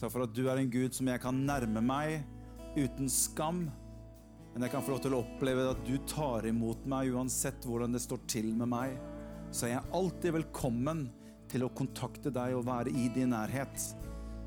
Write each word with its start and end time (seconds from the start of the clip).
Takk 0.00 0.14
for 0.14 0.24
at 0.24 0.32
du 0.32 0.46
er 0.48 0.56
en 0.56 0.70
Gud 0.72 0.94
som 0.96 1.08
jeg 1.10 1.20
kan 1.20 1.42
nærme 1.44 1.82
meg 1.84 2.22
uten 2.72 3.10
skam. 3.12 3.66
Men 4.54 4.64
jeg 4.64 4.72
kan 4.72 4.84
få 4.84 4.94
lov 4.94 5.02
til 5.04 5.12
å 5.12 5.20
oppleve 5.20 5.66
at 5.74 5.82
du 5.84 5.98
tar 6.08 6.46
imot 6.48 6.86
meg 6.88 7.12
uansett 7.12 7.66
hvordan 7.68 7.92
det 7.92 8.00
står 8.00 8.22
til 8.32 8.48
med 8.56 8.70
meg. 8.72 8.94
Så 9.52 9.66
er 9.66 9.74
jeg 9.74 9.92
alltid 9.98 10.38
velkommen 10.38 11.04
til 11.52 11.66
å 11.66 11.72
kontakte 11.76 12.32
deg 12.32 12.56
og 12.56 12.64
være 12.70 12.94
i 12.96 13.10
din 13.12 13.34
nærhet. 13.34 13.76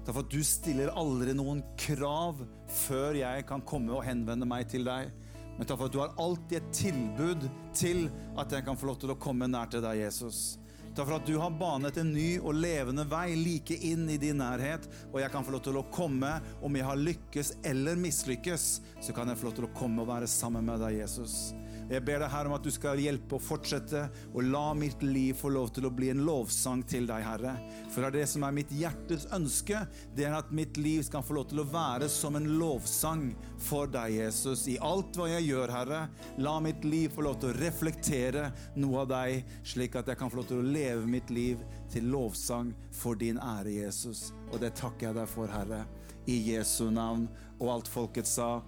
Takk 0.04 0.10
for 0.10 0.24
at 0.24 0.34
du 0.34 0.42
stiller 0.42 0.90
aldri 0.98 1.38
noen 1.38 1.62
krav 1.78 2.42
før 2.88 3.22
jeg 3.22 3.46
kan 3.48 3.62
komme 3.62 3.94
og 3.94 4.04
henvende 4.08 4.50
meg 4.50 4.66
til 4.74 4.90
deg. 4.90 5.14
Men 5.54 5.70
takk 5.70 5.78
for 5.78 5.86
at 5.86 5.94
du 5.94 6.02
har 6.02 6.18
alltid 6.18 6.58
et 6.64 6.74
tilbud 6.80 7.46
til 7.78 8.08
at 8.42 8.58
jeg 8.58 8.66
kan 8.66 8.80
få 8.80 8.90
lov 8.90 8.98
til 9.04 9.14
å 9.14 9.22
komme 9.22 9.46
nær 9.54 9.70
til 9.70 9.86
deg, 9.86 10.02
Jesus. 10.02 10.56
Takk 10.94 11.08
for 11.08 11.16
at 11.16 11.26
du 11.26 11.38
har 11.42 11.50
banet 11.58 11.96
en 11.98 12.12
ny 12.14 12.36
og 12.38 12.54
levende 12.54 13.02
vei 13.10 13.34
like 13.34 13.74
inn 13.90 14.06
i 14.14 14.20
din 14.22 14.38
nærhet, 14.38 14.86
og 15.10 15.18
jeg 15.24 15.34
kan 15.34 15.46
få 15.46 15.56
lov 15.56 15.64
til 15.66 15.80
å 15.80 15.88
komme. 15.90 16.36
Om 16.62 16.78
jeg 16.78 16.86
har 16.86 17.02
lykkes 17.02 17.50
eller 17.66 17.98
mislykkes, 17.98 18.68
så 19.02 19.16
kan 19.18 19.32
jeg 19.32 19.40
få 19.42 19.48
lov 19.50 19.56
til 19.58 19.66
å 19.66 19.74
komme 19.74 20.04
og 20.04 20.12
være 20.12 20.30
sammen 20.30 20.70
med 20.70 20.84
deg, 20.86 21.00
Jesus. 21.00 21.56
Jeg 21.94 22.02
ber 22.08 22.24
deg, 22.24 22.32
Herre, 22.34 22.50
om 22.50 22.56
at 22.56 22.66
du 22.66 22.72
skal 22.74 22.98
hjelpe 22.98 23.38
og 23.38 23.44
fortsette 23.46 24.08
og 24.32 24.48
la 24.48 24.64
mitt 24.74 25.04
liv 25.06 25.36
få 25.38 25.52
lov 25.54 25.70
til 25.76 25.86
å 25.86 25.92
bli 25.94 26.08
en 26.10 26.24
lovsang 26.26 26.82
til 26.90 27.06
deg, 27.06 27.22
Herre. 27.22 27.52
For 27.94 28.02
det 28.02 28.08
er 28.08 28.16
det 28.16 28.30
som 28.32 28.46
er 28.48 28.56
mitt 28.56 28.72
hjertes 28.74 29.28
ønske. 29.36 29.84
Det 30.18 30.26
er 30.26 30.34
at 30.34 30.50
mitt 30.56 30.80
liv 30.82 31.04
skal 31.06 31.22
få 31.26 31.38
lov 31.38 31.52
til 31.52 31.62
å 31.62 31.68
være 31.70 32.08
som 32.10 32.40
en 32.40 32.48
lovsang 32.58 33.28
for 33.62 33.92
deg, 33.94 34.16
Jesus. 34.24 34.66
I 34.74 34.80
alt 34.82 35.20
hva 35.20 35.28
jeg 35.36 35.52
gjør, 35.52 35.74
Herre, 35.76 36.00
la 36.42 36.56
mitt 36.66 36.82
liv 36.88 37.14
få 37.14 37.28
lov 37.28 37.38
til 37.42 37.52
å 37.52 37.58
reflektere 37.60 38.48
noe 38.80 39.04
av 39.04 39.12
deg, 39.12 39.54
slik 39.76 40.00
at 40.00 40.10
jeg 40.10 40.18
kan 40.18 40.34
få 40.34 40.42
lov 40.42 40.48
til 40.50 40.64
å 40.64 40.72
leve 40.74 41.06
mitt 41.06 41.30
liv 41.34 41.62
til 41.94 42.10
lovsang 42.10 42.72
for 42.90 43.20
din 43.22 43.38
ære, 43.38 43.76
Jesus. 43.84 44.32
Og 44.50 44.58
det 44.66 44.74
takker 44.82 45.12
jeg 45.12 45.20
deg 45.20 45.30
for, 45.30 45.52
Herre. 45.54 45.84
I 46.26 46.40
Jesu 46.56 46.88
navn. 46.90 47.28
Og 47.62 47.70
alt 47.76 47.92
folket 47.92 48.28
sa. 48.28 48.64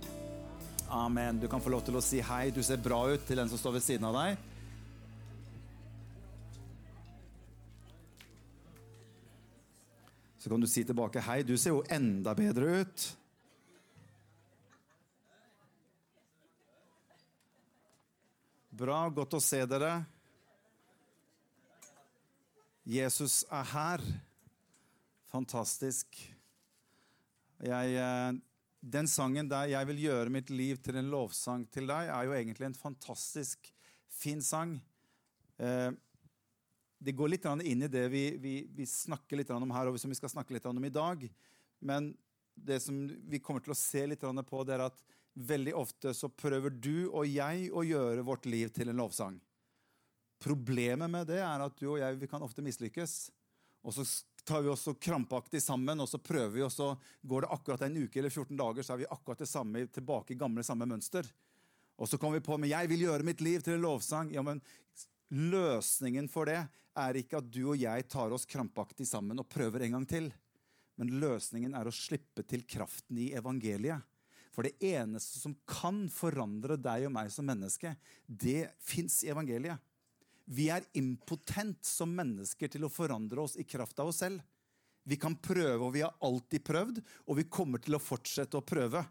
Amen. 0.95 1.39
Du 1.39 1.47
kan 1.47 1.59
få 1.59 1.69
lov 1.73 1.81
til 1.83 1.97
å 1.99 2.01
si 2.03 2.21
hei. 2.23 2.53
Du 2.55 2.61
ser 2.63 2.79
bra 2.79 3.01
ut 3.11 3.25
til 3.27 3.35
den 3.35 3.49
som 3.51 3.59
står 3.59 3.73
ved 3.75 3.83
siden 3.83 4.05
av 4.07 4.15
deg. 4.15 4.37
Så 10.39 10.53
kan 10.53 10.63
du 10.63 10.69
si 10.71 10.85
tilbake 10.87 11.25
hei. 11.25 11.41
Du 11.43 11.57
ser 11.59 11.75
jo 11.75 11.83
enda 11.91 12.31
bedre 12.39 12.79
ut. 12.79 13.09
Bra. 18.71 19.03
Godt 19.19 19.35
å 19.35 19.43
se 19.43 19.65
dere. 19.67 19.97
Jesus 22.87 23.41
er 23.51 23.71
her. 23.75 24.09
Fantastisk. 25.35 26.23
Jeg 27.59 27.99
eh, 27.99 28.43
den 28.85 29.07
sangen 29.09 29.49
der 29.49 29.67
'Jeg 29.67 29.87
vil 29.87 30.03
gjøre 30.05 30.29
mitt 30.29 30.49
liv 30.49 30.77
til 30.77 30.97
en 30.97 31.09
lovsang 31.09 31.65
til 31.71 31.87
deg', 31.87 32.09
er 32.09 32.25
jo 32.25 32.33
egentlig 32.33 32.65
en 32.65 32.77
fantastisk 32.77 33.71
fin 34.09 34.41
sang. 34.41 34.81
Eh, 35.59 35.91
det 37.01 37.15
går 37.15 37.29
litt 37.29 37.45
inn 37.45 37.83
i 37.83 37.87
det 37.91 38.05
vi, 38.11 38.37
vi, 38.37 38.67
vi 38.69 38.85
snakker 38.85 39.37
litt 39.37 39.49
om 39.49 39.71
her, 39.71 39.87
og 39.87 39.99
som 39.99 40.09
vi 40.09 40.15
skal 40.15 40.29
snakke 40.29 40.53
litt 40.53 40.65
om 40.65 40.85
i 40.85 40.93
dag. 40.93 41.27
Men 41.81 42.15
det 42.55 42.81
som 42.81 43.07
vi 43.07 43.39
kommer 43.39 43.61
til 43.61 43.73
å 43.73 43.77
se 43.77 44.05
litt 44.07 44.21
på, 44.21 44.63
det 44.63 44.77
er 44.77 44.85
at 44.87 45.03
veldig 45.35 45.73
ofte 45.75 46.13
så 46.15 46.29
prøver 46.29 46.69
du 46.69 47.09
og 47.09 47.27
jeg 47.27 47.71
å 47.73 47.83
gjøre 47.83 48.23
vårt 48.23 48.45
liv 48.45 48.71
til 48.71 48.89
en 48.89 49.01
lovsang. 49.01 49.41
Problemet 50.39 51.09
med 51.11 51.27
det 51.27 51.41
er 51.41 51.63
at 51.63 51.75
du 51.79 51.89
og 51.89 51.99
jeg 51.99 52.19
vi 52.21 52.29
kan 52.31 52.43
ofte 52.45 52.63
mislykkes. 52.63 53.29
Og 53.85 53.93
så 53.93 54.05
tar 54.45 54.61
vi 54.63 54.69
oss 54.71 54.85
krampaktig 55.01 55.59
sammen, 55.63 55.99
og 55.99 56.09
så 56.09 56.21
prøver 56.21 56.53
vi, 56.53 56.63
og 56.65 56.71
så 56.73 56.91
går 57.25 57.45
det 57.45 57.51
akkurat 57.55 57.85
en 57.87 57.97
uke 58.03 58.21
eller 58.21 58.33
14 58.33 58.55
dager, 58.59 58.85
så 58.85 58.93
er 58.95 59.03
vi 59.03 59.11
akkurat 59.11 59.41
det 59.41 59.49
samme, 59.49 59.87
tilbake 59.91 60.35
i 60.35 60.39
gamle 60.39 60.63
samme 60.63 60.87
mønster. 60.89 61.27
Og 61.95 62.09
så 62.11 62.19
kommer 62.19 62.39
vi 62.39 62.45
på 62.45 62.57
men 62.59 62.69
jeg 62.69 62.89
vil 62.91 63.05
gjøre 63.07 63.25
mitt 63.25 63.41
liv 63.43 63.63
til 63.63 63.77
en 63.77 63.85
lovsang. 63.85 64.33
Ja, 64.35 64.43
men 64.43 64.61
Løsningen 65.33 66.27
for 66.29 66.45
det 66.49 66.59
er 66.95 67.17
ikke 67.17 67.39
at 67.41 67.47
du 67.49 67.63
og 67.71 67.79
jeg 67.81 68.05
tar 68.11 68.33
oss 68.33 68.45
krampaktig 68.47 69.07
sammen 69.09 69.41
og 69.41 69.49
prøver 69.49 69.85
en 69.85 69.97
gang 69.97 70.05
til. 70.09 70.29
Men 70.95 71.15
løsningen 71.19 71.73
er 71.75 71.89
å 71.89 71.95
slippe 71.95 72.45
til 72.47 72.63
kraften 72.69 73.17
i 73.19 73.31
evangeliet. 73.35 74.05
For 74.55 74.63
det 74.63 74.77
eneste 74.93 75.41
som 75.41 75.57
kan 75.67 76.05
forandre 76.13 76.77
deg 76.79 77.09
og 77.09 77.15
meg 77.17 77.33
som 77.33 77.47
menneske, 77.49 77.91
det 78.27 78.69
fins 78.79 79.19
i 79.25 79.31
evangeliet. 79.33 79.81
Vi 80.45 80.69
er 80.69 80.85
impotent 80.93 81.85
som 81.85 82.11
mennesker 82.13 82.69
til 82.71 82.85
å 82.85 82.91
forandre 82.91 83.41
oss 83.41 83.55
i 83.57 83.65
kraft 83.65 83.99
av 83.99 84.11
oss 84.11 84.21
selv. 84.21 84.43
Vi 85.05 85.17
kan 85.21 85.35
prøve, 85.37 85.81
og 85.85 85.93
vi 85.93 86.01
har 86.05 86.15
alltid 86.25 86.63
prøvd, 86.65 87.01
og 87.29 87.37
vi 87.37 87.49
kommer 87.49 87.81
til 87.81 87.97
å 87.97 88.01
fortsette 88.01 88.57
å 88.57 88.65
prøve. 88.65 89.03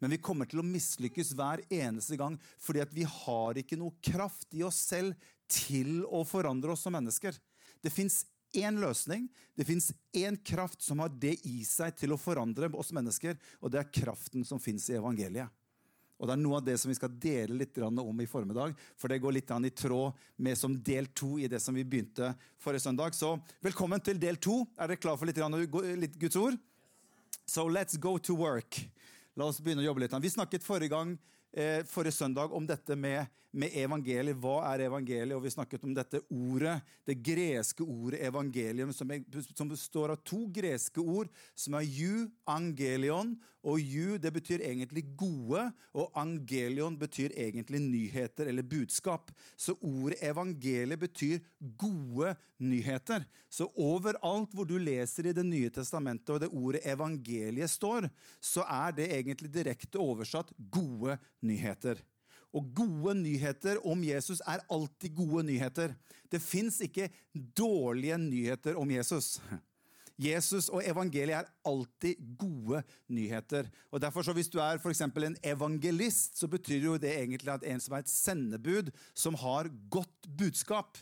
Men 0.00 0.12
vi 0.12 0.20
kommer 0.20 0.48
til 0.48 0.60
å 0.60 0.66
mislykkes 0.66 1.32
hver 1.36 1.62
eneste 1.72 2.18
gang 2.20 2.36
fordi 2.60 2.82
at 2.84 2.92
vi 2.92 3.06
har 3.08 3.56
ikke 3.56 3.78
noe 3.80 3.96
kraft 4.04 4.52
i 4.52 4.64
oss 4.66 4.78
selv 4.90 5.16
til 5.48 6.02
å 6.04 6.20
forandre 6.28 6.74
oss 6.74 6.84
som 6.84 6.92
mennesker. 6.96 7.36
Det 7.80 7.92
fins 7.92 8.24
én 8.56 8.80
løsning, 8.80 9.26
det 9.56 9.66
fins 9.68 9.90
én 10.16 10.36
kraft 10.44 10.84
som 10.84 11.00
har 11.00 11.12
det 11.12 11.36
i 11.48 11.62
seg 11.64 11.96
til 11.96 12.12
å 12.12 12.20
forandre 12.20 12.68
oss 12.76 12.92
mennesker, 12.96 13.36
og 13.60 13.72
det 13.72 13.82
er 13.82 13.94
kraften 14.02 14.44
som 14.44 14.60
fins 14.60 14.88
i 14.90 14.98
evangeliet. 14.98 15.48
Og 16.16 16.28
Det 16.28 16.32
er 16.32 16.40
noe 16.40 16.56
av 16.58 16.64
det 16.64 16.78
som 16.80 16.88
vi 16.88 16.96
skal 16.96 17.12
dele 17.20 17.58
litt 17.60 17.76
om 17.78 18.20
i 18.20 18.26
formiddag. 18.26 18.72
For 18.96 19.12
det 19.12 19.20
går 19.20 19.36
litt 19.36 19.50
i 19.50 19.70
tråd 19.70 20.12
med 20.36 20.56
som 20.56 20.72
del 20.82 21.06
to 21.12 21.36
i 21.38 21.48
det 21.48 21.60
som 21.60 21.74
vi 21.74 21.84
begynte 21.84 22.34
forrige 22.58 22.86
søndag. 22.88 23.12
Så 23.12 23.38
velkommen 23.60 24.00
til 24.00 24.18
del 24.18 24.36
to. 24.36 24.64
Er 24.78 24.88
dere 24.88 24.96
klar 24.96 25.16
for 25.16 25.26
litt, 25.26 25.36
litt 26.00 26.18
Guds 26.18 26.36
ord? 26.36 26.56
So 27.46 27.68
let's 27.68 27.98
go 28.00 28.16
to 28.18 28.34
work. 28.34 28.80
La 29.36 29.44
oss 29.44 29.60
begynne 29.60 29.84
å 29.84 29.90
jobbe 29.90 30.06
litt. 30.06 30.16
Vi 30.24 30.32
snakket 30.32 30.64
forrige 30.64 30.94
gang 30.94 31.18
eh, 31.52 31.84
forrige 31.84 32.16
søndag 32.16 32.52
om 32.52 32.66
dette 32.66 32.96
med, 32.96 33.26
med, 33.56 33.74
evangeliet. 33.74 34.38
Hva 34.40 34.60
er 34.70 34.86
evangeliet? 34.86 35.34
Og 35.36 35.44
vi 35.46 35.52
snakket 35.54 35.84
om 35.86 35.94
dette 35.96 36.20
ordet, 36.28 36.78
det 37.08 37.18
greske 37.24 37.84
ordet 37.84 38.22
evangelium, 38.28 38.92
som, 38.94 39.10
som 39.52 39.70
består 39.70 40.14
av 40.14 40.22
to 40.26 40.44
greske 40.52 41.02
ord, 41.02 41.30
som 41.56 41.78
er 41.78 41.86
ju, 41.88 42.26
angelion. 42.46 43.34
Og 43.66 43.80
ju 43.82 44.18
det 44.22 44.30
betyr 44.30 44.62
egentlig 44.62 45.02
gode, 45.18 45.64
og 45.96 46.12
angelion 46.14 46.94
betyr 46.98 47.34
egentlig 47.34 47.80
nyheter 47.82 48.46
eller 48.46 48.62
budskap. 48.62 49.32
Så 49.56 49.74
ordet 49.80 50.20
evangeliet 50.22 51.02
betyr 51.02 51.40
gode 51.58 52.36
nyheter. 52.62 53.24
Så 53.50 53.66
overalt 53.74 54.54
hvor 54.54 54.68
du 54.68 54.76
leser 54.78 55.26
i 55.26 55.34
Det 55.36 55.44
nye 55.46 55.70
testamentet 55.70 56.30
og 56.36 56.40
det 56.44 56.52
ordet 56.52 56.84
evangeliet 56.86 57.72
står, 57.72 58.06
så 58.40 58.62
er 58.62 58.94
det 58.96 59.10
egentlig 59.18 59.50
direkte 59.52 59.98
oversatt 59.98 60.52
gode 60.56 61.18
nyheter. 61.42 61.98
Og 62.56 62.72
gode 62.76 63.14
nyheter 63.20 63.80
om 63.84 64.02
Jesus 64.04 64.40
er 64.40 64.64
alltid 64.72 65.12
gode 65.16 65.44
nyheter. 65.44 65.94
Det 66.32 66.40
fins 66.42 66.80
ikke 66.80 67.10
dårlige 67.34 68.16
nyheter 68.18 68.78
om 68.80 68.90
Jesus. 68.90 69.36
Jesus 70.16 70.70
og 70.72 70.80
evangeliet 70.80 71.36
er 71.36 71.50
alltid 71.68 72.16
gode 72.40 72.80
nyheter. 73.12 73.68
Og 73.92 74.00
derfor 74.00 74.22
så 74.22 74.32
Hvis 74.32 74.48
du 74.48 74.58
er 74.58 74.78
for 74.78 74.90
en 74.90 75.36
evangelist, 75.44 76.38
så 76.38 76.48
betyr 76.48 76.84
jo 76.84 76.96
det 76.96 77.12
egentlig 77.12 77.52
at 77.52 77.64
en 77.64 77.80
som 77.80 77.94
er 77.94 77.98
et 77.98 78.08
sendebud, 78.08 78.90
som 79.14 79.34
har 79.34 79.68
godt 79.90 80.36
budskap. 80.38 80.98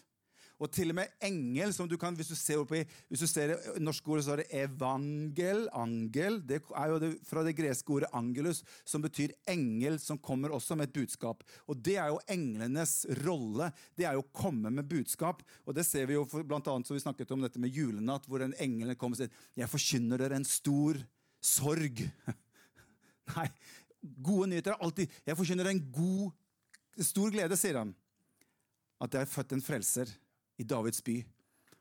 Og 0.62 0.70
til 0.70 0.92
og 0.92 0.98
med 1.00 1.10
engel, 1.25 1.72
som 1.75 1.88
du 1.91 1.97
kan, 1.98 2.15
hvis 2.15 2.31
du 2.31 2.37
ser, 2.38 2.60
oppi, 2.62 2.84
hvis 3.10 3.25
du 3.25 3.26
ser 3.26 3.50
det 3.50 3.82
norske 3.82 4.06
ordet, 4.10 4.25
så 4.26 4.34
er 4.34 4.42
det 4.42 4.60
evangel. 4.62 5.65
Angel. 5.75 6.38
Det 6.47 6.60
er 6.62 6.92
jo 6.92 7.00
det, 7.03 7.10
fra 7.26 7.42
det 7.47 7.56
greske 7.59 7.97
ordet 7.97 8.12
angelus, 8.15 8.62
som 8.87 9.03
betyr 9.03 9.34
engel, 9.50 9.98
som 10.03 10.20
kommer 10.22 10.54
også 10.54 10.78
med 10.78 10.88
et 10.88 10.94
budskap. 10.94 11.42
Og 11.66 11.82
det 11.82 11.98
er 11.98 12.12
jo 12.12 12.22
englenes 12.31 13.00
rolle. 13.25 13.72
Det 13.98 14.06
er 14.06 14.15
jo 14.15 14.22
å 14.22 14.31
komme 14.31 14.70
med 14.70 14.88
budskap. 14.91 15.42
Og 15.66 15.75
det 15.75 15.87
ser 15.88 16.06
vi 16.10 16.19
jo 16.19 16.25
blant 16.47 16.71
annet, 16.71 16.86
som 16.86 16.94
vi 16.94 17.03
snakket 17.03 17.34
om 17.34 17.42
dette 17.42 17.62
med 17.62 17.75
julenatt, 17.75 18.31
hvor 18.31 18.47
en 18.47 18.54
engel 18.62 18.94
kommer 18.94 19.19
og 19.19 19.25
sier 19.25 19.34
'Jeg 19.59 19.71
forkynner 19.71 20.19
dere 20.19 20.38
en 20.38 20.47
stor 20.47 21.03
sorg'. 21.42 22.06
Nei, 23.34 23.48
gode 24.22 24.48
nyheter 24.48 24.72
er 24.72 24.83
alltid 24.84 25.10
'Jeg 25.27 25.36
forkynner 25.36 25.66
en 25.66 25.86
god, 25.91 26.30
stor 27.03 27.30
glede', 27.30 27.59
sier 27.59 27.78
han. 27.78 27.95
At 29.03 29.10
det 29.10 29.21
er 29.21 29.27
født 29.27 29.53
en 29.53 29.62
frelser 29.62 30.06
i 30.56 30.66
Davids 30.66 31.03
by. 31.04 31.18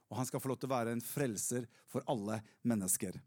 Og 0.10 0.20
han 0.20 0.28
skal 0.30 0.42
få 0.42 0.52
lov 0.52 0.60
til 0.62 0.70
å 0.70 0.76
være 0.76 0.94
en 0.94 1.02
frelser 1.04 1.66
for 1.90 2.06
alle 2.10 2.40
mennesker. 2.70 3.18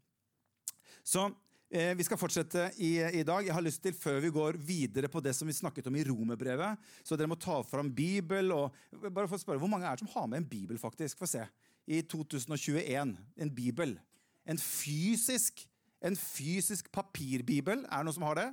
Så 1.03 1.25
eh, 1.69 1.93
Vi 1.97 2.05
skal 2.07 2.19
fortsette 2.19 2.69
i, 2.77 2.97
i, 3.19 3.23
dag. 3.27 3.45
Jeg 3.45 3.55
har 3.55 3.63
lyst 3.63 3.81
til, 3.83 3.95
Før 3.95 4.19
vi 4.23 4.31
går 4.33 4.59
videre 4.59 5.09
på 5.11 5.21
det 5.23 5.33
som 5.35 5.47
vi 5.47 5.55
snakket 5.55 5.87
om 5.87 5.95
i 5.95 6.03
romerbrevet 6.07 6.79
Så 7.03 7.15
dere 7.15 7.31
må 7.31 7.39
ta 7.39 7.61
fram 7.63 7.91
Bibel. 7.91 8.51
og 8.55 8.75
bare 9.07 9.27
for 9.27 9.37
å 9.37 9.41
spørre, 9.41 9.59
Hvor 9.59 9.71
mange 9.71 9.87
er 9.87 9.95
det 9.95 10.05
som 10.05 10.13
har 10.15 10.27
med 10.27 10.43
en 10.43 10.49
bibel? 10.49 10.79
faktisk? 10.79 11.19
Få 11.19 11.27
se. 11.27 11.43
I 11.87 12.01
2021. 12.03 13.17
En 13.37 13.55
bibel. 13.55 13.97
En 14.47 14.59
fysisk, 14.59 15.65
en 16.03 16.15
fysisk 16.15 16.91
papirbibel. 16.91 17.83
Er 17.87 18.03
det 18.03 18.07
noen 18.07 18.15
som 18.15 18.27
har 18.27 18.39
det? 18.39 18.47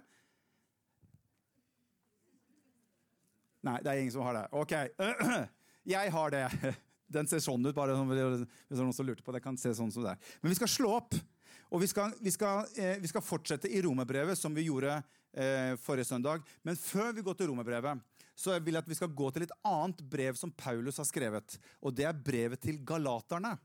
Nei, 3.65 3.79
det 3.81 3.91
er 3.91 4.03
ingen 4.03 4.13
som 4.13 4.27
har 4.27 4.37
det. 4.37 4.49
Ok. 4.53 4.75
Jeg 5.89 6.13
har 6.15 6.35
det. 6.35 6.47
Den 7.15 7.29
ser 7.29 7.43
sånn 7.45 7.65
ut, 7.67 7.75
bare 7.77 7.95
hvis 7.95 8.81
noen 8.81 8.95
som 8.97 9.07
lurte 9.07 9.25
på 9.25 9.35
det. 9.35 9.43
kan 9.45 9.59
se 9.61 9.75
sånn 9.77 9.93
som 9.93 10.05
det 10.05 10.15
er. 10.15 10.35
Men 10.43 10.55
vi 10.55 10.59
skal 10.59 10.71
slå 10.73 10.95
opp. 10.97 11.17
Og 11.75 11.83
vi 11.83 11.89
skal, 11.91 12.13
vi 12.23 12.33
skal, 12.33 12.67
eh, 12.79 12.97
vi 13.03 13.11
skal 13.11 13.23
fortsette 13.25 13.69
i 13.71 13.83
romerbrevet, 13.83 14.39
som 14.39 14.55
vi 14.55 14.67
gjorde 14.67 14.97
eh, 14.97 15.75
forrige 15.81 16.09
søndag. 16.09 16.45
Men 16.63 16.79
før 16.79 17.13
vi 17.17 17.25
går 17.27 17.37
til 17.39 17.51
romerbrevet, 17.51 18.03
så 18.35 18.57
vil 18.59 18.75
jeg 18.75 18.83
at 18.85 18.91
vi 18.91 18.99
skal 18.99 19.13
gå 19.15 19.31
til 19.35 19.47
et 19.47 19.55
annet 19.67 20.03
brev 20.11 20.39
som 20.39 20.53
Paulus 20.55 20.99
har 21.03 21.09
skrevet. 21.09 21.59
Og 21.83 21.95
det 21.95 22.07
er 22.09 22.25
brevet 22.27 22.63
til 22.63 22.81
galaterne. 22.87 23.57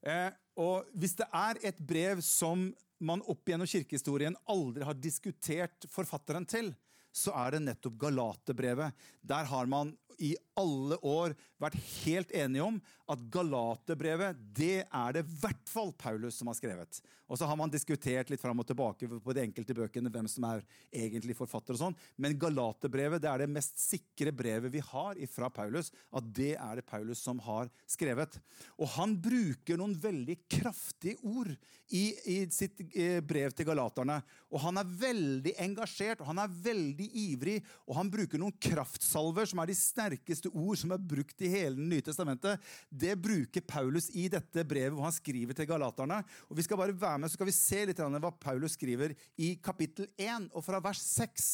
Eh, 0.00 0.30
og 0.60 0.88
hvis 0.96 1.16
det 1.18 1.28
er 1.32 1.60
et 1.70 1.80
brev 1.80 2.22
som 2.24 2.70
man 3.00 3.24
opp 3.32 3.48
gjennom 3.48 3.68
kirkehistorien 3.68 4.36
aldri 4.52 4.84
har 4.84 4.96
diskutert 4.96 5.88
forfatteren 5.92 6.46
til, 6.48 6.72
så 7.12 7.32
er 7.42 7.56
det 7.56 7.64
nettopp 7.64 7.96
Galaterbrevet. 8.04 8.94
Der 9.26 9.48
har 9.48 9.66
man 9.66 9.94
i 10.20 10.34
alle 10.60 10.98
år 11.06 11.34
vært 11.60 11.78
helt 12.04 12.32
enige 12.36 12.66
om 12.66 12.80
at 13.10 13.22
Galaterbrevet 13.32 14.38
det 14.54 14.84
er 14.84 15.16
det 15.16 15.24
i 15.24 15.38
hvert 15.42 15.70
fall 15.70 15.90
Paulus 15.98 16.38
som 16.38 16.50
har 16.50 16.58
skrevet. 16.58 17.00
Og 17.30 17.38
så 17.38 17.46
har 17.46 17.58
man 17.58 17.70
diskutert 17.70 18.30
litt 18.30 18.42
fram 18.42 18.58
og 18.58 18.66
tilbake 18.66 19.06
på 19.06 19.34
de 19.34 19.42
enkelte 19.44 19.74
bøkene 19.76 20.10
hvem 20.10 20.26
som 20.30 20.46
er 20.48 20.64
egentlig 20.90 21.36
forfatter. 21.38 21.76
og 21.76 21.78
sånn. 21.78 21.98
Men 22.18 22.38
Galaterbrevet 22.38 23.22
det 23.22 23.30
er 23.30 23.44
det 23.44 23.52
mest 23.54 23.78
sikre 23.78 24.32
brevet 24.34 24.72
vi 24.74 24.82
har 24.82 25.18
fra 25.30 25.50
Paulus. 25.50 25.92
At 26.10 26.26
det 26.34 26.56
er 26.56 26.80
det 26.80 26.86
Paulus 26.90 27.22
som 27.22 27.38
har 27.46 27.70
skrevet. 27.86 28.38
Og 28.78 28.90
han 28.96 29.14
bruker 29.14 29.78
noen 29.78 29.94
veldig 29.94 30.40
kraftige 30.50 31.22
ord 31.22 31.52
i, 31.94 32.04
i 32.26 32.38
sitt 32.50 32.82
eh, 32.90 33.20
brev 33.22 33.54
til 33.54 33.68
galaterne. 33.70 34.18
Og 34.50 34.62
han 34.66 34.82
er 34.82 34.90
veldig 35.06 35.54
engasjert 35.62 36.24
og 36.24 36.32
han 36.32 36.42
er 36.42 36.58
veldig 36.66 37.10
ivrig. 37.28 37.60
Og 37.86 37.94
han 38.00 38.10
bruker 38.10 38.42
noen 38.42 38.58
kraftsalver 38.58 39.46
som 39.50 39.62
er 39.62 39.70
de 39.70 39.78
sterkeste 39.78 40.49
ord 40.50 40.78
som 40.80 40.94
er 40.94 41.02
brukt 41.12 41.42
i 41.44 41.50
hele 41.52 41.76
Det 41.78 41.88
nye 41.92 42.04
testamentet. 42.04 42.60
Det 42.88 43.16
bruker 43.20 43.64
Paulus 43.64 44.10
i 44.14 44.28
dette 44.32 44.64
brevet 44.68 44.94
hvor 44.96 45.06
han 45.06 45.16
skriver 45.16 45.56
til 45.56 45.68
galaterne. 45.70 46.20
Og 46.48 46.58
vi 46.58 46.66
skal 46.66 46.80
bare 46.80 46.96
være 46.96 47.22
med, 47.22 47.30
så 47.30 47.38
skal 47.38 47.50
vi 47.50 47.56
se 47.56 47.84
litt 47.88 48.00
hva 48.00 48.32
Paulus 48.40 48.76
skriver 48.78 49.14
i 49.38 49.54
kapittel 49.62 50.10
1 50.18 50.50
og 50.54 50.64
fra 50.66 50.82
vers 50.84 51.02
6. 51.14 51.50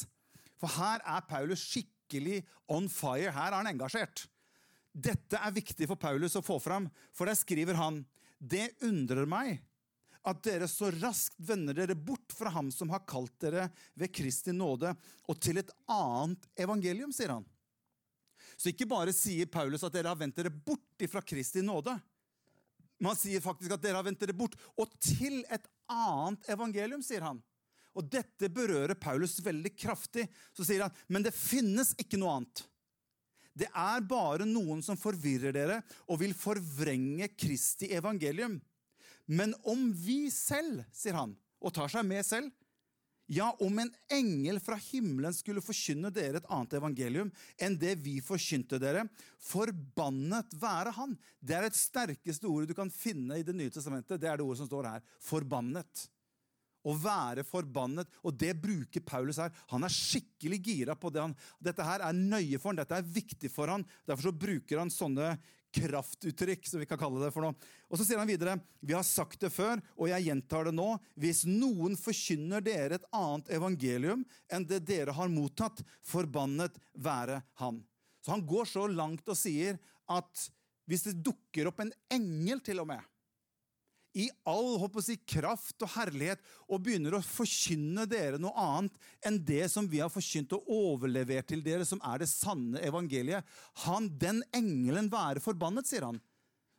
For 0.60 0.72
her 0.78 1.04
er 1.04 1.28
Paulus 1.28 1.64
skikkelig 1.66 2.42
on 2.72 2.88
fire. 2.88 3.32
Her 3.34 3.52
er 3.52 3.60
han 3.60 3.70
engasjert. 3.70 4.26
Dette 4.96 5.36
er 5.36 5.52
viktig 5.52 5.88
for 5.90 6.00
Paulus 6.00 6.38
å 6.38 6.44
få 6.44 6.56
fram, 6.62 6.88
for 7.12 7.28
der 7.28 7.36
skriver 7.36 7.76
han 7.76 8.00
Det 8.40 8.70
undrer 8.84 9.28
meg 9.28 9.58
at 10.26 10.42
dere 10.42 10.66
så 10.70 10.90
raskt 10.90 11.36
vender 11.38 11.76
dere 11.76 11.94
bort 11.94 12.34
fra 12.34 12.50
ham 12.56 12.70
som 12.74 12.90
har 12.90 13.04
kalt 13.06 13.34
dere 13.42 13.68
ved 13.94 14.10
Kristi 14.14 14.54
nåde, 14.54 14.90
og 15.30 15.38
til 15.42 15.60
et 15.60 15.70
annet 15.92 16.48
evangelium, 16.58 17.12
sier 17.14 17.36
han. 17.36 17.46
Så 18.56 18.72
ikke 18.72 18.88
bare 18.88 19.12
sier 19.14 19.48
Paulus 19.52 19.84
at 19.84 19.94
dere 19.94 20.12
har 20.12 20.18
vendt 20.18 20.38
dere 20.38 20.50
bort 20.50 21.04
ifra 21.04 21.22
Kristi 21.24 21.62
nåde. 21.64 21.94
Man 23.02 23.18
sier 23.18 23.42
faktisk 23.44 23.74
at 23.74 23.82
dere 23.82 23.98
har 23.98 24.06
vendt 24.06 24.22
dere 24.22 24.36
bort 24.36 24.56
og 24.80 24.94
til 25.02 25.42
et 25.52 25.66
annet 25.92 26.48
evangelium, 26.52 27.04
sier 27.04 27.26
han. 27.26 27.42
Og 27.96 28.08
dette 28.12 28.48
berører 28.52 28.96
Paulus 29.00 29.38
veldig 29.44 29.72
kraftig. 29.76 30.26
Så 30.56 30.64
sier 30.68 30.86
han, 30.86 30.96
men 31.08 31.24
det 31.24 31.36
finnes 31.36 31.94
ikke 32.00 32.20
noe 32.20 32.40
annet. 32.40 32.64
Det 33.56 33.68
er 33.72 34.04
bare 34.04 34.44
noen 34.48 34.82
som 34.84 34.98
forvirrer 35.00 35.54
dere 35.56 35.78
og 36.12 36.20
vil 36.20 36.34
forvrenge 36.36 37.30
Kristi 37.40 37.88
evangelium. 37.96 38.58
Men 39.26 39.54
om 39.64 39.88
vi 39.96 40.26
selv, 40.30 40.84
sier 40.92 41.16
han, 41.16 41.32
og 41.56 41.72
tar 41.74 41.88
seg 41.90 42.04
med 42.06 42.24
selv, 42.26 42.52
ja, 43.26 43.48
om 43.60 43.78
en 43.78 43.90
engel 44.12 44.60
fra 44.62 44.76
himmelen 44.78 45.34
skulle 45.34 45.62
forkynne 45.64 46.12
dere 46.14 46.38
et 46.38 46.50
annet 46.52 46.76
evangelium 46.78 47.32
enn 47.58 47.74
det 47.78 47.96
vi 48.04 48.20
forkynte 48.22 48.78
dere, 48.82 49.06
forbannet 49.42 50.54
være 50.60 50.92
han. 50.94 51.16
Det 51.40 51.56
er 51.56 51.66
et 51.66 51.78
sterkeste 51.78 52.46
ordet 52.46 52.70
du 52.70 52.76
kan 52.78 52.92
finne 52.92 53.40
i 53.40 53.46
Det 53.46 53.54
nye 53.56 53.72
testamentet. 53.72 54.20
Det 54.20 54.30
er 54.30 54.38
det 54.38 54.46
ordet 54.46 54.60
som 54.62 54.70
står 54.70 54.90
her. 54.92 55.02
Forbannet. 55.18 56.06
Å 56.86 56.94
være 56.94 57.42
forbannet. 57.42 58.14
Og 58.22 58.38
det 58.38 58.52
bruker 58.62 59.02
Paulus 59.02 59.40
her. 59.42 59.50
Han 59.74 59.82
er 59.82 59.90
skikkelig 59.90 60.60
gira 60.62 60.94
på 60.94 61.10
det. 61.10 61.24
Han, 61.24 61.34
dette 61.58 61.82
her 61.82 62.06
er 62.06 62.14
nøye 62.14 62.60
for 62.62 62.70
han, 62.70 62.78
dette 62.78 63.00
er 63.00 63.14
viktig 63.18 63.50
for 63.50 63.74
han. 63.74 63.82
Derfor 64.06 64.30
så 64.30 64.38
bruker 64.46 64.84
han 64.84 64.92
sånne 64.94 65.34
kraftuttrykk, 65.76 66.66
som 66.68 66.82
vi 66.82 66.88
kan 66.88 67.00
kalle 67.00 67.20
det 67.22 67.32
for 67.34 67.44
noe. 67.44 67.56
Og 67.90 67.98
så 67.98 68.06
sier 68.06 68.20
han 68.20 68.28
videre, 68.28 68.56
vi 68.80 68.96
har 68.96 69.04
sagt 69.06 69.40
det 69.44 69.52
før, 69.54 69.82
og 69.96 70.10
jeg 70.10 70.26
gjentar 70.28 70.68
det 70.68 70.74
nå, 70.76 70.88
hvis 71.20 71.44
noen 71.48 71.96
forkynner 72.00 72.64
dere 72.64 72.98
et 72.98 73.08
annet 73.16 73.52
evangelium 73.58 74.24
enn 74.52 74.66
det 74.68 74.82
dere 74.88 75.14
har 75.16 75.32
mottatt, 75.32 75.82
forbannet 76.06 76.78
være 76.94 77.42
han. 77.62 77.82
Så 78.24 78.34
han 78.34 78.46
går 78.46 78.66
så 78.70 78.86
langt 78.90 79.28
og 79.30 79.38
sier 79.38 79.78
at 80.10 80.48
hvis 80.86 81.04
det 81.08 81.20
dukker 81.26 81.68
opp 81.70 81.82
en 81.82 81.92
engel 82.14 82.62
til 82.64 82.82
og 82.82 82.90
med, 82.90 83.02
i 84.16 84.26
all 84.48 84.78
si, 85.04 85.18
kraft 85.28 85.82
og 85.84 85.92
herlighet 85.92 86.40
og 86.66 86.80
begynner 86.84 87.18
å 87.18 87.24
forkynne 87.24 88.06
dere 88.08 88.40
noe 88.40 88.56
annet 88.56 88.96
enn 89.26 89.38
det 89.44 89.66
som 89.72 89.88
vi 89.90 90.00
har 90.00 90.12
forkynt 90.12 90.54
og 90.56 90.70
overlevert 90.72 91.50
til 91.50 91.62
dere, 91.64 91.84
som 91.84 92.00
er 92.00 92.22
det 92.22 92.30
sanne 92.32 92.80
evangeliet. 92.80 93.44
Han, 93.84 94.08
Den 94.18 94.42
engelen 94.56 95.10
være 95.12 95.44
forbannet, 95.44 95.88
sier 95.88 96.08
han. 96.08 96.20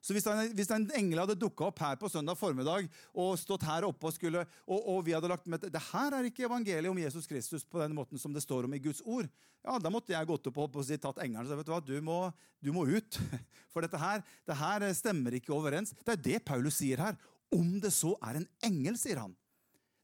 Så 0.08 0.16
hvis, 0.16 0.24
en, 0.32 0.54
hvis 0.56 0.70
en 0.72 0.86
engel 0.96 1.20
hadde 1.20 1.36
dukka 1.36 1.66
opp 1.68 1.82
her 1.84 1.98
på 2.00 2.08
søndag 2.08 2.38
formiddag 2.40 2.86
og 3.12 3.34
stått 3.42 3.66
her 3.68 3.84
oppe 3.84 4.08
og, 4.08 4.14
skulle, 4.16 4.46
og, 4.64 4.78
og 4.94 5.02
vi 5.04 5.12
hadde 5.12 5.28
lagt 5.28 5.50
med 5.52 5.66
det 5.68 5.82
her 5.90 6.16
er 6.16 6.30
ikke 6.30 6.46
evangeliet 6.48 6.88
om 6.88 7.02
Jesus 7.02 7.28
Kristus 7.28 7.66
på 7.68 7.82
den 7.82 7.96
måten 7.98 8.22
som 8.22 8.32
det 8.32 8.46
står 8.46 8.70
om 8.70 8.78
i 8.78 8.80
Guds 8.86 9.02
ord, 9.04 9.28
ja, 9.68 9.76
da 9.84 9.92
måtte 9.92 10.16
jeg 10.16 10.30
gått 10.30 10.48
opp 10.48 10.80
og 10.80 10.86
si, 10.88 10.96
tatt 11.02 11.20
engelen 11.26 11.44
og 11.44 11.52
sagt 11.52 11.60
vet 11.60 11.68
du 11.68 11.74
hva, 11.74 11.82
du 11.84 11.98
må, 12.00 12.20
du 12.64 12.72
må 12.72 12.86
ut. 12.88 13.20
For 13.74 13.84
dette 13.84 14.00
her, 14.00 14.24
det 14.48 14.56
her 14.62 14.88
stemmer 14.96 15.36
ikke 15.36 15.52
overens. 15.58 15.92
Det 16.06 16.16
er 16.16 16.24
det 16.30 16.40
Paulus 16.48 16.80
sier 16.80 17.04
her. 17.04 17.20
Om 17.52 17.76
det 17.84 17.92
så 17.96 18.14
er 18.24 18.40
en 18.40 18.48
engel, 18.64 18.96
sier 19.00 19.20
han. 19.26 19.36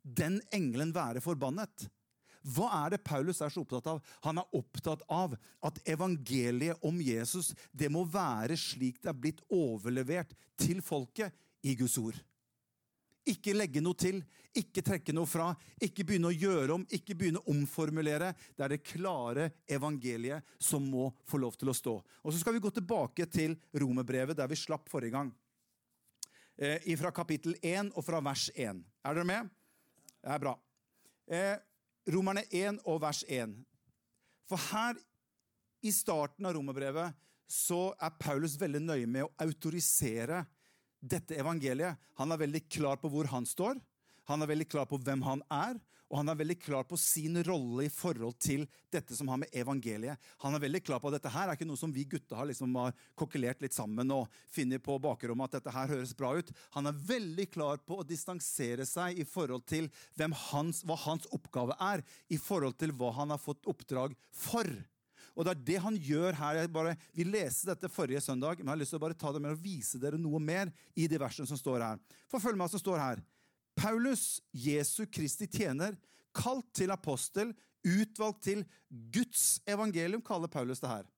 Den 0.04 0.42
engelen 0.52 0.92
være 0.96 1.24
forbannet. 1.24 1.88
Hva 2.44 2.68
er 2.82 2.96
det 2.96 3.04
Paulus 3.08 3.40
er 3.42 3.52
så 3.54 3.64
opptatt 3.64 3.88
av? 3.88 4.02
Han 4.26 4.42
er 4.42 4.58
opptatt 4.58 5.06
av 5.08 5.38
at 5.64 5.80
evangeliet 5.88 6.84
om 6.84 7.00
Jesus 7.00 7.54
det 7.72 7.88
må 7.92 8.04
være 8.04 8.58
slik 8.60 9.00
det 9.04 9.14
er 9.14 9.20
blitt 9.20 9.42
overlevert 9.54 10.36
til 10.60 10.84
folket 10.84 11.32
i 11.64 11.76
Guds 11.80 11.96
ord. 12.02 12.18
Ikke 13.24 13.54
legge 13.56 13.80
noe 13.80 13.96
til, 13.96 14.18
ikke 14.60 14.84
trekke 14.84 15.14
noe 15.16 15.28
fra, 15.30 15.54
ikke 15.80 16.04
begynne 16.04 16.28
å 16.28 16.36
gjøre 16.36 16.76
om, 16.76 16.84
ikke 16.92 17.16
begynne 17.16 17.40
å 17.40 17.54
omformulere. 17.54 18.34
Det 18.52 18.66
er 18.66 18.74
det 18.76 18.84
klare 18.84 19.48
evangeliet 19.72 20.44
som 20.60 20.84
må 20.84 21.08
få 21.30 21.40
lov 21.40 21.56
til 21.56 21.72
å 21.72 21.78
stå. 21.78 21.96
Og 22.04 22.34
Så 22.34 22.42
skal 22.42 22.58
vi 22.58 22.64
gå 22.66 22.74
tilbake 22.76 23.26
til 23.32 23.56
romerbrevet, 23.72 24.36
der 24.36 24.52
vi 24.52 24.60
slapp 24.60 24.92
forrige 24.92 25.16
gang. 25.16 25.32
Eh, 26.58 26.92
fra 27.00 27.12
kapittel 27.16 27.56
1 27.62 27.96
og 27.96 28.04
fra 28.06 28.20
vers 28.22 28.50
1. 28.54 28.84
Er 29.06 29.16
dere 29.16 29.26
med? 29.26 29.50
Det 30.20 30.36
er 30.36 30.44
bra. 30.44 30.58
Eh, 31.28 31.56
Romerne 32.10 32.44
1 32.52 32.82
og 32.90 33.02
vers 33.04 33.24
1. 33.28 33.54
For 34.50 34.60
her 34.72 34.98
i 35.84 35.92
starten 35.92 36.48
av 36.48 36.56
romerbrevet 36.58 37.16
så 37.50 37.94
er 38.02 38.18
Paulus 38.20 38.58
veldig 38.60 38.82
nøye 38.84 39.08
med 39.08 39.28
å 39.28 39.32
autorisere 39.44 40.44
dette 41.00 41.38
evangeliet. 41.40 42.00
Han 42.20 42.32
er 42.32 42.42
veldig 42.44 42.64
klar 42.72 43.00
på 43.00 43.12
hvor 43.12 43.30
han 43.32 43.48
står, 43.48 43.80
han 44.32 44.44
er 44.44 44.52
veldig 44.54 44.70
klar 44.72 44.88
på 44.88 45.00
hvem 45.04 45.24
han 45.26 45.44
er, 45.52 45.80
og 46.14 46.20
han 46.20 46.30
er 46.30 46.38
veldig 46.38 46.56
klar 46.62 46.84
på 46.86 46.98
sin 47.02 47.40
rolle 47.42 47.88
i 47.88 47.90
forhold 47.90 48.36
til 48.38 48.68
dette 48.94 49.16
som 49.18 49.32
har 49.34 49.40
med 49.42 49.56
evangeliet. 49.58 50.22
Han 50.44 50.54
er 50.54 50.62
veldig 50.62 50.84
klar 50.86 51.02
på 51.02 51.10
at 51.10 51.16
dette 51.18 51.32
her 51.34 51.50
er 51.50 51.58
ikke 51.58 51.66
noe 51.66 51.80
som 51.80 51.90
vi 51.96 52.06
gutta 52.06 52.38
har, 52.38 52.46
liksom 52.52 52.76
har 52.78 52.94
kokkelert 53.18 53.64
litt 53.66 53.74
sammen 53.74 54.14
og 54.14 54.30
funnet 54.54 54.84
på 54.86 55.00
bakrommet 55.02 55.50
at 55.50 55.58
dette 55.58 55.74
her 55.74 55.90
høres 55.90 56.14
bra 56.14 56.36
ut. 56.38 56.54
Han 56.78 56.92
er 56.92 57.02
veldig 57.10 57.48
klar 57.56 57.82
på 57.82 57.98
å 57.98 58.06
distansere 58.06 58.86
seg 58.86 59.18
i 59.18 59.26
forhold 59.26 59.66
til 59.66 59.90
hans, 60.52 60.84
hva 60.86 61.00
hans 61.08 61.26
oppgave 61.34 61.80
er, 61.82 62.06
i 62.30 62.38
forhold 62.38 62.78
til 62.78 62.94
hva 62.94 63.10
han 63.18 63.34
har 63.34 63.42
fått 63.42 63.66
oppdrag 63.66 64.14
for. 64.30 64.70
Og 65.34 65.48
det 65.48 65.56
er 65.56 65.66
det 65.66 65.82
han 65.82 65.98
gjør 65.98 66.38
her. 66.38 66.62
Bare, 66.70 66.94
vi 67.18 67.26
leste 67.26 67.72
dette 67.72 67.90
forrige 67.90 68.22
søndag, 68.22 68.60
men 68.62 68.70
jeg 68.70 68.76
har 68.76 68.82
lyst 68.84 68.94
til 68.94 69.02
å 69.02 69.06
bare 69.08 69.18
ta 69.18 69.34
det 69.34 69.42
med 69.42 69.56
og 69.56 69.66
vise 69.66 69.98
dere 69.98 70.22
noe 70.22 70.38
mer 70.38 70.70
i 70.94 71.10
de 71.10 71.18
versene 71.18 71.50
som 71.50 71.58
står 71.58 71.82
her. 71.82 72.02
For 72.30 72.44
følg 72.44 72.60
med 72.60 72.68
hva 72.68 72.76
som 72.76 72.86
står 72.86 73.02
her. 73.02 73.24
Paulus, 73.76 74.42
Jesu 74.52 75.06
Kristi 75.06 75.48
tjener, 75.48 75.98
kalt 76.34 76.70
til 76.76 76.94
apostel, 76.94 77.54
utvalgt 77.84 78.44
til 78.48 78.64
Guds 78.90 79.60
evangelium, 79.70 80.24
kaller 80.24 80.52
Paulus 80.52 80.82
det 80.84 80.92
her. 80.92 81.10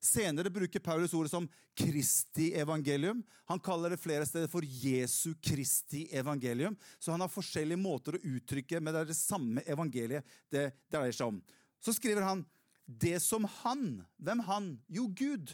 Senere 0.00 0.48
bruker 0.52 0.80
Paulus 0.80 1.12
ordet 1.14 1.30
som 1.32 1.46
Kristi 1.76 2.54
evangelium. 2.56 3.20
Han 3.52 3.60
kaller 3.60 3.92
det 3.92 4.00
flere 4.00 4.24
steder 4.26 4.48
for 4.48 4.64
Jesu 4.64 5.34
Kristi 5.44 6.06
evangelium. 6.16 6.76
Så 6.98 7.12
han 7.12 7.20
har 7.20 7.32
forskjellige 7.32 7.80
måter 7.80 8.16
å 8.16 8.22
uttrykke, 8.36 8.80
men 8.80 8.94
det 8.94 9.02
er 9.02 9.10
det 9.10 9.18
samme 9.18 9.64
evangeliet 9.68 10.38
det 10.52 10.70
dreier 10.92 11.12
seg 11.12 11.34
om. 11.34 11.42
Så 11.84 11.92
skriver 11.96 12.24
han 12.24 12.46
det 12.90 13.20
som 13.22 13.44
han 13.60 14.00
Hvem 14.18 14.40
han? 14.48 14.72
Jo, 14.88 15.06
Gud 15.06 15.52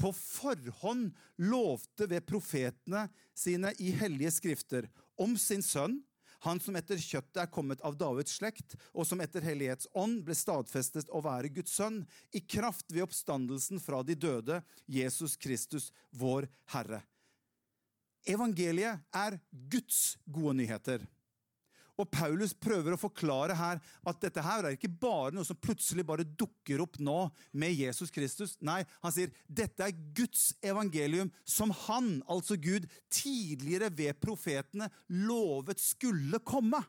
på 0.00 0.12
forhånd 0.12 1.10
lovte 1.48 2.06
ved 2.08 2.24
profetene 2.28 3.06
sine 3.36 3.72
i 3.82 3.92
hellige 3.96 4.32
skrifter 4.38 4.88
om 5.20 5.36
sin 5.40 5.64
sønn, 5.64 6.00
han 6.44 6.60
som 6.60 6.76
etter 6.78 7.00
kjøttet 7.00 7.40
er 7.42 7.50
kommet 7.50 7.80
av 7.86 7.96
Davids 7.98 8.36
slekt, 8.38 8.76
og 8.92 9.06
som 9.08 9.22
etter 9.24 9.44
Hellighets 9.44 9.88
ånd 9.96 10.20
ble 10.26 10.36
stadfestet 10.36 11.08
å 11.10 11.22
være 11.24 11.50
Guds 11.56 11.74
sønn, 11.78 12.02
i 12.36 12.42
kraft 12.44 12.92
ved 12.92 13.06
oppstandelsen 13.06 13.80
fra 13.82 14.02
de 14.06 14.14
døde, 14.14 14.60
Jesus 14.86 15.36
Kristus, 15.40 15.90
vår 16.12 16.48
Herre. 16.74 17.00
Evangeliet 18.26 19.02
er 19.14 19.38
Guds 19.50 20.16
gode 20.26 20.56
nyheter. 20.60 21.04
Og 21.96 22.08
Paulus 22.12 22.52
prøver 22.52 22.92
å 22.92 23.00
forklare 23.00 23.56
her 23.56 23.80
at 24.08 24.20
dette 24.20 24.42
her 24.44 24.66
er 24.66 24.76
ikke 24.76 24.92
bare 25.00 25.32
noe 25.36 25.48
som 25.48 25.58
plutselig 25.60 26.04
bare 26.06 26.26
dukker 26.28 26.82
opp 26.84 26.98
nå 27.00 27.18
med 27.56 27.72
Jesus 27.72 28.12
Kristus. 28.12 28.56
Nei, 28.60 28.82
han 29.02 29.14
sier 29.14 29.32
dette 29.48 29.86
er 29.86 29.96
Guds 30.16 30.50
evangelium 30.64 31.32
som 31.48 31.72
han, 31.86 32.18
altså 32.28 32.58
Gud, 32.60 32.88
tidligere 33.12 33.88
ved 33.96 34.20
profetene 34.20 34.90
lovet 35.08 35.80
skulle 35.80 36.42
komme. 36.44 36.82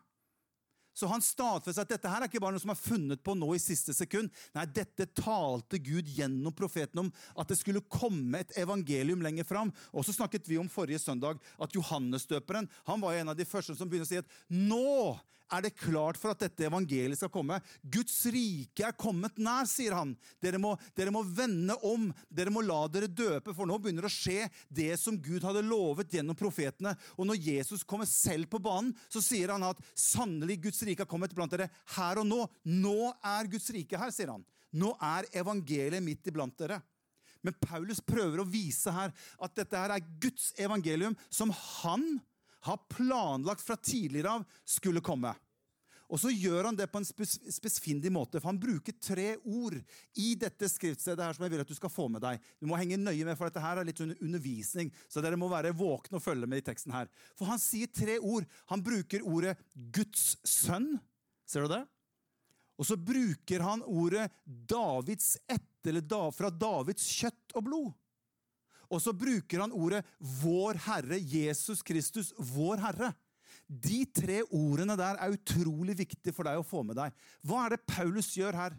Så 0.98 1.06
han 1.12 1.22
stadfester 1.22 1.86
at 1.86 1.92
dette 1.94 2.10
her 2.10 2.24
er 2.24 2.30
ikke 2.30 2.42
bare 2.42 2.56
noe 2.56 2.64
som 2.64 2.74
er 2.74 2.80
funnet 2.80 3.22
på 3.22 3.36
nå 3.38 3.52
i 3.54 3.62
siste 3.62 3.94
sekund. 3.94 4.32
Nei, 4.58 4.66
dette 4.74 5.06
talte 5.20 5.78
Gud 5.78 6.10
gjennom 6.10 6.56
profeten 6.58 7.04
om, 7.04 7.12
at 7.38 7.52
det 7.52 7.60
skulle 7.60 7.86
komme 7.86 8.42
et 8.42 8.56
evangelium 8.58 9.22
lenger 9.22 9.46
fram. 9.46 9.70
Og 9.94 10.08
så 10.08 10.16
snakket 10.16 10.50
vi 10.50 10.58
om 10.58 10.72
forrige 10.74 11.04
søndag 11.04 11.38
at 11.62 11.78
Johannesdøperen 11.78 12.70
han 12.90 13.04
var 13.04 13.20
en 13.20 13.34
av 13.34 13.38
de 13.38 13.46
første 13.46 13.78
som 13.78 13.90
begynte 13.90 14.10
å 14.10 14.14
si 14.16 14.22
at 14.24 14.38
nå 14.50 15.14
er 15.54 15.64
det 15.64 15.76
klart 15.80 16.20
for 16.20 16.34
at 16.34 16.42
dette 16.44 16.66
evangeliet 16.68 17.20
skal 17.20 17.32
komme. 17.34 17.60
Guds 17.82 18.16
rike 18.34 18.86
er 18.88 18.96
kommet 19.00 19.40
nær, 19.42 19.68
sier 19.70 19.96
han. 19.98 20.14
Dere 20.44 20.60
må, 20.62 20.74
dere 20.98 21.14
må 21.14 21.24
vende 21.24 21.78
om. 21.88 22.10
Dere 22.30 22.54
må 22.54 22.64
la 22.66 22.82
dere 22.92 23.10
døpe, 23.10 23.54
for 23.56 23.70
nå 23.70 23.80
begynner 23.82 24.08
det 24.08 24.12
å 24.12 24.18
skje 24.18 24.50
det 24.68 24.92
som 25.02 25.20
Gud 25.22 25.46
hadde 25.48 25.66
lovet 25.66 26.18
gjennom 26.18 26.38
profetene. 26.38 26.96
Og 27.16 27.30
når 27.30 27.42
Jesus 27.48 27.86
kommer 27.88 28.10
selv 28.10 28.50
på 28.52 28.62
banen, 28.64 28.94
så 29.12 29.24
sier 29.24 29.54
han 29.56 29.66
at 29.68 29.82
sannelig 29.98 30.60
Guds 30.68 30.84
rike 30.88 31.06
har 31.06 31.12
kommet 31.12 31.36
blant 31.38 31.56
dere 31.56 31.70
her 31.96 32.22
og 32.22 32.28
nå. 32.28 32.44
Nå 32.68 33.00
er 33.16 33.52
Guds 33.52 33.72
rike 33.76 34.00
her, 34.00 34.14
sier 34.14 34.36
han. 34.36 34.46
Nå 34.78 34.94
er 35.04 35.30
evangeliet 35.40 36.04
midt 36.04 36.28
iblant 36.30 36.56
dere. 36.60 36.82
Men 37.46 37.56
Paulus 37.62 38.02
prøver 38.04 38.42
å 38.42 38.50
vise 38.50 38.92
her 38.92 39.14
at 39.14 39.54
dette 39.56 39.80
her 39.80 39.94
er 39.96 40.10
Guds 40.22 40.50
evangelium 40.60 41.16
som 41.30 41.54
han 41.54 42.18
har 42.68 42.86
planlagt 42.92 43.64
fra 43.66 43.78
tidligere 43.80 44.38
av 44.38 44.48
skulle 44.68 45.04
komme. 45.04 45.34
Og 46.08 46.20
så 46.22 46.32
gjør 46.32 46.70
han 46.70 46.78
det 46.78 46.88
på 46.88 47.02
en 47.02 47.08
spesfindig 47.52 48.10
måte, 48.16 48.40
for 48.40 48.48
han 48.48 48.60
bruker 48.62 48.96
tre 49.04 49.34
ord 49.44 49.76
i 50.16 50.30
dette 50.40 50.70
skriftstedet 50.72 51.20
her 51.20 51.36
som 51.36 51.44
jeg 51.44 51.52
vil 51.52 51.64
at 51.66 51.72
du 51.72 51.76
skal 51.76 51.92
få 51.92 52.06
med 52.12 52.24
deg. 52.24 52.40
Du 52.62 52.68
må 52.70 52.80
henge 52.80 53.00
nøye 53.00 53.28
med, 53.28 53.36
for 53.36 53.50
dette 53.50 53.64
her 53.64 53.82
er 53.82 53.88
litt 53.88 54.00
undervisning, 54.06 54.94
så 55.12 55.24
dere 55.24 55.40
må 55.40 55.52
være 55.52 55.76
våkne 55.76 56.20
og 56.20 56.24
følge 56.24 56.48
med 56.48 56.64
i 56.64 56.68
teksten 56.70 56.96
her. 56.96 57.12
For 57.36 57.52
han 57.52 57.60
sier 57.60 57.92
tre 57.92 58.16
ord. 58.24 58.48
Han 58.72 58.86
bruker 58.86 59.28
ordet 59.28 59.58
Guds 59.74 60.38
sønn. 60.48 60.94
Ser 61.48 61.68
du 61.68 61.76
det? 61.76 61.84
Og 62.78 62.88
så 62.88 62.96
bruker 62.96 63.66
han 63.66 63.84
ordet 63.84 64.30
Davids 64.46 65.36
ett, 65.50 65.72
eller 65.88 66.32
fra 66.36 66.52
Davids 66.54 67.04
kjøtt 67.20 67.56
og 67.58 67.68
blod. 67.68 67.92
Og 68.88 69.02
så 69.04 69.14
bruker 69.16 69.64
han 69.64 69.76
ordet 69.76 70.04
Vår 70.42 70.80
Herre, 70.88 71.20
Jesus 71.20 71.84
Kristus, 71.86 72.34
vår 72.38 72.84
Herre. 72.84 73.14
De 73.68 74.06
tre 74.16 74.42
ordene 74.56 74.96
der 75.00 75.20
er 75.20 75.34
utrolig 75.36 75.98
viktige 76.00 76.36
for 76.36 76.48
deg 76.48 76.60
å 76.60 76.68
få 76.68 76.84
med 76.88 77.00
deg. 77.00 77.16
Hva 77.44 77.66
er 77.66 77.76
det 77.76 77.88
Paulus 77.90 78.32
gjør 78.38 78.56
her? 78.56 78.78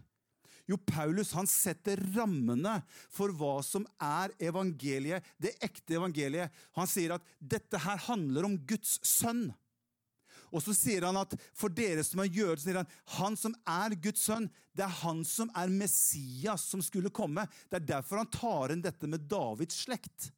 Jo, 0.69 0.77
Paulus 0.77 1.31
han 1.33 1.47
setter 1.49 2.01
rammene 2.13 2.75
for 3.09 3.33
hva 3.33 3.55
som 3.65 3.87
er 4.05 4.33
evangeliet, 4.37 5.25
det 5.41 5.55
ekte 5.65 5.97
evangeliet. 5.97 6.53
Han 6.77 6.89
sier 6.89 7.15
at 7.15 7.25
dette 7.41 7.81
her 7.81 7.97
handler 8.05 8.45
om 8.45 8.57
Guds 8.69 8.99
sønn. 9.05 9.47
Og 10.49 10.63
så 10.63 10.73
sier 10.75 11.05
han 11.07 11.19
at 11.19 11.35
for 11.57 11.73
dere 11.73 12.03
som 12.05 12.21
er 12.23 12.31
jøder, 12.31 12.61
sier 12.61 12.81
han 12.81 12.91
han 13.19 13.37
som 13.39 13.55
er 13.69 13.95
Guds 14.01 14.25
sønn, 14.27 14.49
det 14.75 14.85
er 14.85 14.99
han 15.01 15.23
som 15.27 15.51
er 15.57 15.71
Messias 15.73 16.67
som 16.71 16.83
skulle 16.85 17.13
komme. 17.13 17.45
Det 17.69 17.81
er 17.81 17.89
derfor 17.95 18.21
han 18.21 18.33
tar 18.33 18.73
inn 18.73 18.83
dette 18.85 19.09
med 19.09 19.27
Davids 19.29 19.83
slekt. 19.85 20.29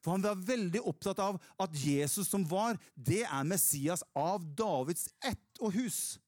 For 0.00 0.14
han 0.14 0.24
var 0.24 0.40
veldig 0.46 0.82
opptatt 0.86 1.20
av 1.22 1.38
at 1.60 1.76
Jesus 1.76 2.30
som 2.30 2.46
var, 2.48 2.78
det 2.94 3.24
er 3.26 3.46
Messias 3.48 4.04
av 4.16 4.44
Davids 4.56 5.08
ett 5.26 5.60
og 5.60 5.74
hus. 5.76 6.18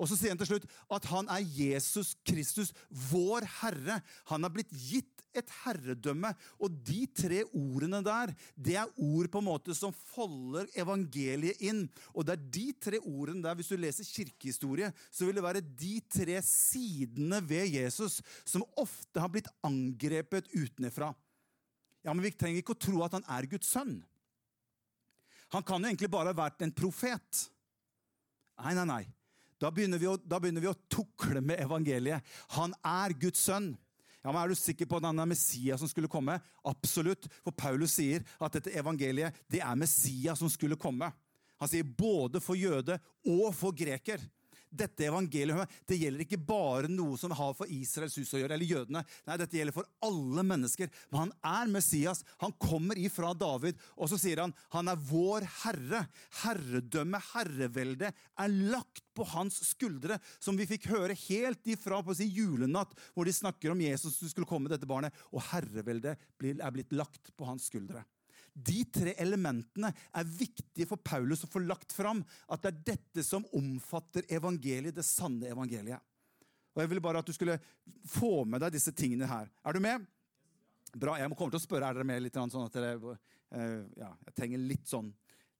Og 0.00 0.08
så 0.08 0.16
sier 0.16 0.32
han 0.32 0.40
til 0.40 0.54
slutt 0.54 0.68
at 0.96 1.06
han 1.10 1.28
er 1.30 1.44
Jesus 1.44 2.14
Kristus, 2.26 2.72
vår 2.88 3.44
Herre. 3.60 4.00
Han 4.30 4.46
har 4.46 4.54
blitt 4.54 4.72
gitt 4.72 5.11
et 5.38 5.52
herredømme. 5.62 6.32
Og 6.62 6.74
de 6.86 7.04
tre 7.16 7.42
ordene 7.48 8.02
der, 8.04 8.32
det 8.56 8.76
er 8.80 8.92
ord 9.00 9.30
på 9.32 9.42
en 9.42 9.48
måte 9.48 9.76
som 9.76 9.94
folder 10.12 10.68
evangeliet 10.78 11.62
inn. 11.64 11.84
Og 12.12 12.26
det 12.26 12.36
er 12.36 12.46
de 12.58 12.66
tre 12.88 13.00
ordene 13.00 13.44
der, 13.44 13.56
hvis 13.58 13.72
du 13.72 13.76
leser 13.80 14.08
kirkehistorie, 14.08 14.92
så 15.10 15.28
vil 15.28 15.38
det 15.38 15.46
være 15.46 15.64
de 15.64 15.96
tre 16.12 16.38
sidene 16.46 17.42
ved 17.46 17.74
Jesus 17.78 18.20
som 18.44 18.66
ofte 18.80 19.22
har 19.22 19.32
blitt 19.32 19.50
angrepet 19.66 20.50
utenfra. 20.54 21.12
Ja, 22.02 22.12
men 22.12 22.24
Vi 22.24 22.34
trenger 22.34 22.62
ikke 22.62 22.74
å 22.74 22.82
tro 22.82 23.02
at 23.06 23.14
han 23.14 23.26
er 23.30 23.46
Guds 23.50 23.70
sønn. 23.70 24.00
Han 25.52 25.64
kan 25.66 25.82
jo 25.82 25.90
egentlig 25.90 26.10
bare 26.10 26.32
ha 26.32 26.36
vært 26.36 26.64
en 26.64 26.72
profet. 26.74 27.42
Nei, 28.62 28.72
nei, 28.78 28.86
nei. 28.88 29.02
Da 29.62 29.70
begynner, 29.70 30.00
vi 30.00 30.08
å, 30.10 30.16
da 30.18 30.40
begynner 30.42 30.64
vi 30.64 30.70
å 30.70 30.78
tukle 30.90 31.42
med 31.44 31.60
evangeliet. 31.62 32.24
Han 32.56 32.74
er 32.82 33.14
Guds 33.20 33.44
sønn. 33.46 33.72
Ja, 34.22 34.30
men 34.30 34.40
Er 34.42 34.52
du 34.52 34.54
sikker 34.54 34.86
på 34.86 34.98
at 35.00 35.08
han 35.08 35.18
er 35.18 35.28
Messias 35.28 35.82
som 35.82 35.90
skulle 35.90 36.10
komme? 36.10 36.38
Absolutt. 36.64 37.26
For 37.42 37.54
Paulus 37.54 37.96
sier 37.98 38.22
at 38.38 38.54
dette 38.54 38.74
evangeliet 38.78 39.34
det 39.50 39.62
er 39.62 39.78
Messias 39.78 40.38
som 40.38 40.50
skulle 40.50 40.78
komme. 40.78 41.10
Han 41.62 41.70
sier 41.70 41.86
både 41.86 42.40
for 42.42 42.58
jøde 42.58 42.98
og 43.26 43.50
for 43.54 43.74
greker 43.74 44.22
dette 44.72 45.06
evangeliet 45.06 45.70
det 45.88 45.98
gjelder 46.00 46.24
ikke 46.24 46.40
bare 46.40 46.90
noe 46.90 47.18
som 47.20 47.34
har 47.36 47.52
for 47.56 47.70
Israels 47.72 48.16
hus 48.18 48.32
å 48.34 48.40
gjøre, 48.40 48.56
eller 48.56 48.68
jødene. 48.68 49.04
Nei, 49.28 49.38
dette 49.40 49.58
gjelder 49.58 49.76
for 49.76 49.88
alle 50.04 50.44
mennesker. 50.46 50.90
Men 51.12 51.26
han 51.26 51.34
er 51.52 51.72
Messias. 51.74 52.22
Han 52.42 52.54
kommer 52.62 52.98
ifra 53.00 53.32
David, 53.36 53.80
og 53.96 54.10
så 54.10 54.18
sier 54.20 54.42
han 54.44 54.54
han 54.74 54.90
er 54.92 55.00
vår 55.10 55.46
herre. 55.62 56.04
Herredømme, 56.42 57.20
herrevelde, 57.32 58.12
er 58.12 58.56
lagt 58.72 59.04
på 59.16 59.26
hans 59.34 59.60
skuldre, 59.68 60.18
som 60.40 60.56
vi 60.58 60.68
fikk 60.68 60.88
høre 60.92 61.16
helt 61.28 61.68
ifra 61.68 62.00
på 62.04 62.16
si 62.16 62.30
julenatt, 62.32 62.96
hvor 63.12 63.28
de 63.28 63.36
snakker 63.36 63.74
om 63.74 63.84
Jesus 63.84 64.16
som 64.16 64.30
skulle 64.30 64.48
komme, 64.48 64.72
dette 64.72 64.88
barnet, 64.88 65.14
og 65.32 65.44
herreveldet 65.52 66.16
er 66.16 66.74
blitt 66.74 66.96
lagt 66.96 67.34
på 67.36 67.48
hans 67.48 67.68
skuldre. 67.68 68.04
De 68.52 68.82
tre 68.92 69.14
elementene 69.22 69.88
er 70.12 70.28
viktige 70.28 70.86
for 70.90 71.00
Paulus 71.00 71.44
å 71.46 71.50
få 71.50 71.62
lagt 71.64 71.94
fram. 71.94 72.20
At 72.52 72.64
det 72.64 72.72
er 72.72 72.82
dette 72.92 73.24
som 73.24 73.46
omfatter 73.56 74.26
evangeliet, 74.28 74.94
det 74.96 75.06
sanne 75.08 75.48
evangeliet. 75.48 76.02
Og 76.72 76.82
Jeg 76.82 76.88
ville 76.88 77.04
bare 77.04 77.20
at 77.20 77.28
du 77.28 77.34
skulle 77.36 77.58
få 78.08 78.44
med 78.48 78.62
deg 78.64 78.74
disse 78.74 78.92
tingene 78.96 79.28
her. 79.28 79.48
Er 79.64 79.76
du 79.76 79.80
med? 79.84 80.04
Bra. 80.92 81.16
Jeg 81.20 81.32
må 81.32 81.36
komme 81.36 81.52
til 81.52 81.60
å 81.60 81.64
spørre 81.64 81.88
er 81.88 81.96
dere 81.96 82.08
med 82.08 82.22
litt 82.24 82.36
sånn 82.36 82.66
at 82.66 82.76
dere 82.76 82.96
uh, 83.00 83.82
ja, 83.96 84.12
Jeg 84.28 84.36
trenger 84.36 84.64
litt 84.64 84.88
sånn, 84.88 85.10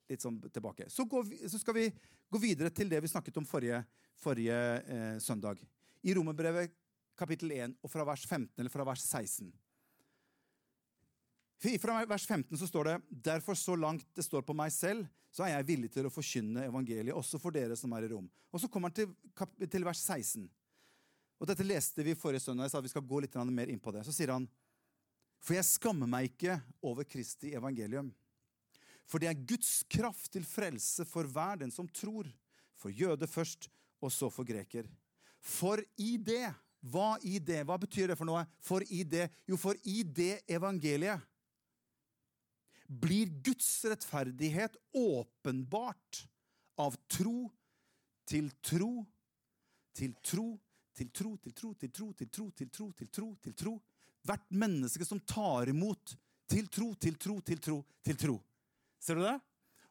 litt 0.08 0.24
sånn 0.24 0.38
tilbake. 0.52 0.88
Så, 0.92 1.06
vi, 1.28 1.40
så, 1.48 1.60
skal 1.60 1.76
vi 1.76 1.88
gå 2.32 2.40
videre 2.40 2.72
til 2.72 2.92
det 2.92 3.00
vi 3.04 3.12
snakket 3.12 3.40
om 3.40 3.48
forrige, 3.48 3.82
forrige 4.20 4.56
eh, 4.56 5.16
søndag. 5.20 5.60
I 6.02 6.14
Romerbrevet 6.16 6.72
kapittel 7.18 7.52
1 7.52 7.76
og 7.84 7.92
fra 7.92 8.06
vers 8.08 8.24
15 8.24 8.56
eller 8.56 8.72
fra 8.72 8.86
vers 8.88 9.04
16. 9.04 9.50
Fra 11.62 12.00
vers 12.10 12.26
15 12.26 12.58
så 12.58 12.66
står 12.66 12.88
det 12.88 12.94
derfor 13.08 13.54
så 13.54 13.76
langt 13.78 14.08
det 14.16 14.24
står 14.26 14.42
på 14.42 14.54
meg 14.56 14.72
selv, 14.74 15.06
så 15.30 15.44
er 15.46 15.54
jeg 15.54 15.68
villig 15.68 15.90
til 15.94 16.08
å 16.08 16.12
forkynne 16.12 16.66
evangeliet, 16.66 17.14
også 17.14 17.38
for 17.40 17.54
dere 17.54 17.76
som 17.78 17.92
er 17.94 18.08
i 18.08 18.10
Rom. 18.10 18.26
Og 18.50 18.60
Så 18.60 18.68
kommer 18.68 18.90
han 18.90 18.96
til, 18.96 19.68
til 19.70 19.86
vers 19.86 20.02
16. 20.02 20.48
Og 21.38 21.48
Dette 21.48 21.66
leste 21.66 22.04
vi 22.04 22.16
forrige 22.18 22.42
søndag. 22.44 22.66
Jeg 22.66 22.74
sa 22.74 22.82
vi 22.82 22.90
skal 22.92 23.06
gå 23.06 23.22
litt 23.22 23.38
mer 23.48 23.70
inn 23.70 23.80
på 23.80 23.94
det. 23.94 24.04
Så 24.06 24.14
sier 24.14 24.34
han 24.34 24.48
For 25.42 25.56
jeg 25.56 25.66
skammer 25.66 26.06
meg 26.06 26.28
ikke 26.30 26.60
over 26.82 27.06
Kristi 27.06 27.54
evangelium. 27.54 28.12
For 29.06 29.18
det 29.18 29.30
er 29.30 29.46
Guds 29.46 29.82
kraft 29.90 30.30
til 30.34 30.44
frelse 30.46 31.06
for 31.08 31.26
hver 31.26 31.62
den 31.64 31.70
som 31.74 31.88
tror. 31.88 32.28
For 32.78 32.90
jøde 32.90 33.26
først, 33.26 33.68
og 34.02 34.12
så 34.12 34.30
for 34.30 34.46
greker. 34.46 34.86
For 35.38 35.82
i 35.98 36.16
det 36.18 36.52
Hva 36.82 37.14
i 37.22 37.38
det? 37.38 37.60
Hva 37.62 37.76
betyr 37.78 38.10
det 38.10 38.16
for 38.18 38.26
noe? 38.26 38.40
For 38.58 38.82
i 38.90 39.04
det? 39.06 39.28
Jo, 39.46 39.54
for 39.54 39.78
i 39.86 40.00
det 40.02 40.40
evangeliet 40.50 41.22
blir 43.00 43.30
Guds 43.44 43.84
rettferdighet 43.88 44.76
åpenbart 44.92 46.26
av 46.82 46.96
tro 47.08 47.48
til 48.28 48.50
tro 48.64 49.06
til 49.96 50.14
tro 50.24 50.46
til 50.96 51.08
tro 51.12 51.36
til 51.40 51.54
tro 51.56 51.72
til 51.74 51.90
tro 51.90 52.12
til 52.12 52.28
tro 52.28 52.50
til 52.50 52.68
tro 52.68 52.90
til 52.92 53.08
tro 53.08 53.30
til 53.42 53.56
tro. 53.56 53.74
Hvert 54.22 54.44
menneske 54.54 55.06
som 55.06 55.20
tar 55.26 55.72
imot 55.72 56.14
til 56.52 56.68
tro, 56.68 56.92
til 57.00 57.16
tro, 57.16 57.40
til 57.40 57.58
tro, 57.58 57.78
til 58.04 58.18
tro. 58.20 58.36
Ser 59.00 59.18
du 59.18 59.24
det? 59.24 59.34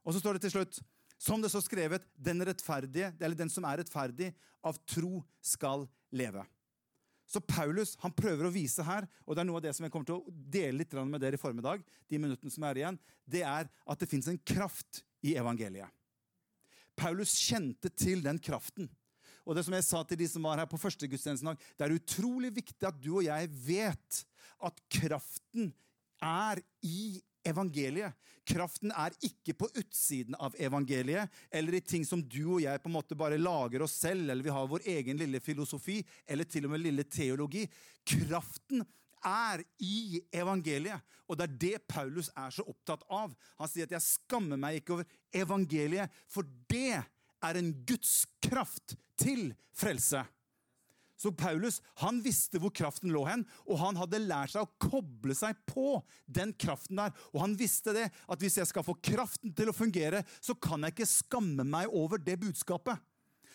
Og 0.05 0.13
så 0.13 0.21
står 0.21 0.37
det 0.37 0.45
til 0.45 0.53
slutt, 0.55 0.79
som 1.21 1.41
det 1.41 1.51
så 1.53 1.61
skrevet, 1.61 2.05
den 2.15 2.41
eller 2.41 3.35
den 3.35 3.49
som 3.49 3.65
er 3.65 3.81
rettferdig, 3.81 4.31
av 4.63 4.77
tro 4.85 5.23
skal 5.41 5.87
leve. 6.13 6.45
Så 7.31 7.39
Paulus 7.47 7.93
han 8.01 8.11
prøver 8.11 8.47
å 8.47 8.51
vise 8.51 8.83
her, 8.83 9.05
og 9.23 9.35
det 9.35 9.43
er 9.43 9.47
noe 9.47 9.61
av 9.61 9.63
det 9.63 9.71
som 9.77 9.85
jeg 9.85 9.93
kommer 9.93 10.09
til 10.09 10.19
å 10.19 10.33
dele 10.51 10.81
litt 10.81 10.95
med 10.99 11.21
dere 11.23 11.37
i 11.37 11.41
formiddag, 11.41 11.83
de 12.11 12.19
minuttene 12.19 12.51
som 12.51 12.65
er 12.67 12.81
igjen, 12.81 12.97
det 13.23 13.45
er 13.47 13.69
at 13.71 14.01
det 14.01 14.09
fins 14.11 14.27
en 14.27 14.39
kraft 14.43 14.99
i 15.23 15.37
evangeliet. 15.39 15.87
Paulus 16.99 17.37
kjente 17.39 17.89
til 17.95 18.19
den 18.25 18.41
kraften. 18.43 18.89
Og 19.47 19.55
det 19.55 19.63
som 19.65 19.73
jeg 19.73 19.87
sa 19.87 20.01
til 20.05 20.19
de 20.19 20.27
som 20.29 20.43
var 20.45 20.59
her 20.59 20.69
på 20.69 20.79
første 20.81 21.07
gudstjenesten 21.09 21.55
det 21.79 21.85
er 21.85 21.95
utrolig 21.95 22.51
viktig 22.59 22.85
at 22.85 22.99
du 23.01 23.13
og 23.15 23.25
jeg 23.25 23.47
vet 23.63 24.19
at 24.61 24.83
kraften 24.91 25.71
er 26.21 26.61
i 26.85 27.21
evangeliet. 27.47 28.13
Kraften 28.47 28.91
er 28.91 29.13
ikke 29.25 29.53
på 29.57 29.69
utsiden 29.77 30.35
av 30.41 30.55
evangeliet, 30.59 31.29
eller 31.51 31.77
i 31.77 31.83
ting 31.85 32.05
som 32.07 32.21
du 32.21 32.55
og 32.55 32.63
jeg 32.63 32.81
på 32.81 32.89
en 32.89 32.95
måte 32.95 33.17
bare 33.17 33.39
lager 33.39 33.85
oss 33.85 33.99
selv, 34.01 34.29
eller 34.29 34.43
vi 34.45 34.53
har 34.53 34.69
vår 34.69 34.87
egen 34.95 35.19
lille 35.19 35.41
filosofi, 35.43 35.99
eller 36.25 36.49
til 36.49 36.65
og 36.67 36.73
med 36.73 36.83
lille 36.83 37.05
teologi. 37.05 37.67
Kraften 38.07 38.83
er 39.25 39.63
i 39.85 40.21
evangeliet. 40.33 41.01
Og 41.29 41.37
det 41.37 41.45
er 41.45 41.57
det 41.61 41.87
Paulus 41.87 42.31
er 42.35 42.51
så 42.51 42.65
opptatt 42.67 43.05
av. 43.07 43.33
Han 43.61 43.69
sier 43.69 43.87
at 43.87 43.91
'jeg 43.91 44.01
skammer 44.01 44.57
meg 44.57 44.81
ikke 44.81 44.93
over 44.93 45.05
evangeliet', 45.31 46.09
for 46.27 46.43
det 46.67 47.03
er 47.41 47.57
en 47.57 47.73
Guds 47.85 48.25
kraft 48.41 48.97
til 49.17 49.53
frelse. 49.73 50.25
Så 51.21 51.29
Paulus 51.37 51.77
han 52.01 52.17
visste 52.25 52.57
hvor 52.61 52.73
kraften 52.73 53.11
lå 53.13 53.21
hen, 53.27 53.45
og 53.69 53.77
han 53.83 53.99
hadde 53.99 54.23
lært 54.23 54.55
seg 54.55 54.65
å 54.65 54.89
koble 54.89 55.35
seg 55.37 55.59
på 55.69 55.99
den 56.25 56.55
kraften 56.57 56.97
der. 56.97 57.13
Og 57.35 57.43
han 57.43 57.53
visste 57.59 57.93
det, 57.93 58.07
at 58.09 58.41
hvis 58.41 58.57
jeg 58.57 58.69
skal 58.71 58.85
få 58.87 58.97
kraften 59.05 59.53
til 59.57 59.69
å 59.69 59.75
fungere, 59.75 60.23
så 60.41 60.57
kan 60.57 60.81
jeg 60.81 60.95
ikke 60.95 61.11
skamme 61.11 61.67
meg 61.67 61.93
over 61.93 62.21
det 62.21 62.39
budskapet. 62.41 62.97